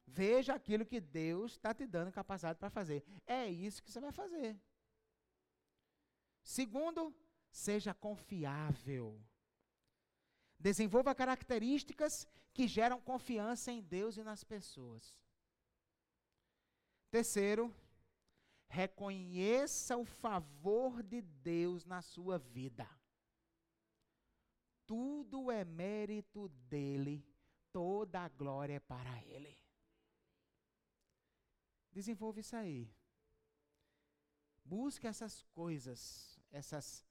[0.05, 3.03] Veja aquilo que Deus está te dando capacidade para fazer.
[3.25, 4.59] É isso que você vai fazer.
[6.43, 7.15] Segundo,
[7.53, 9.23] seja confiável.
[10.57, 15.15] Desenvolva características que geram confiança em Deus e nas pessoas.
[17.11, 17.73] Terceiro,
[18.67, 22.89] reconheça o favor de Deus na sua vida.
[24.87, 27.23] Tudo é mérito dele,
[27.71, 29.55] toda a glória é para ele.
[31.91, 32.91] Desenvolva isso aí.
[34.65, 37.05] Busque essas coisas, essas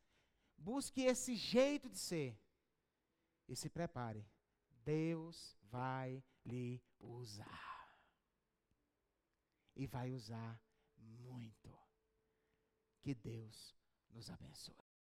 [0.63, 2.39] busque esse jeito de ser.
[3.49, 4.25] E se prepare.
[4.85, 7.97] Deus vai lhe usar.
[9.75, 10.61] E vai usar
[10.97, 11.77] muito.
[13.01, 13.77] Que Deus
[14.11, 14.92] nos abençoe.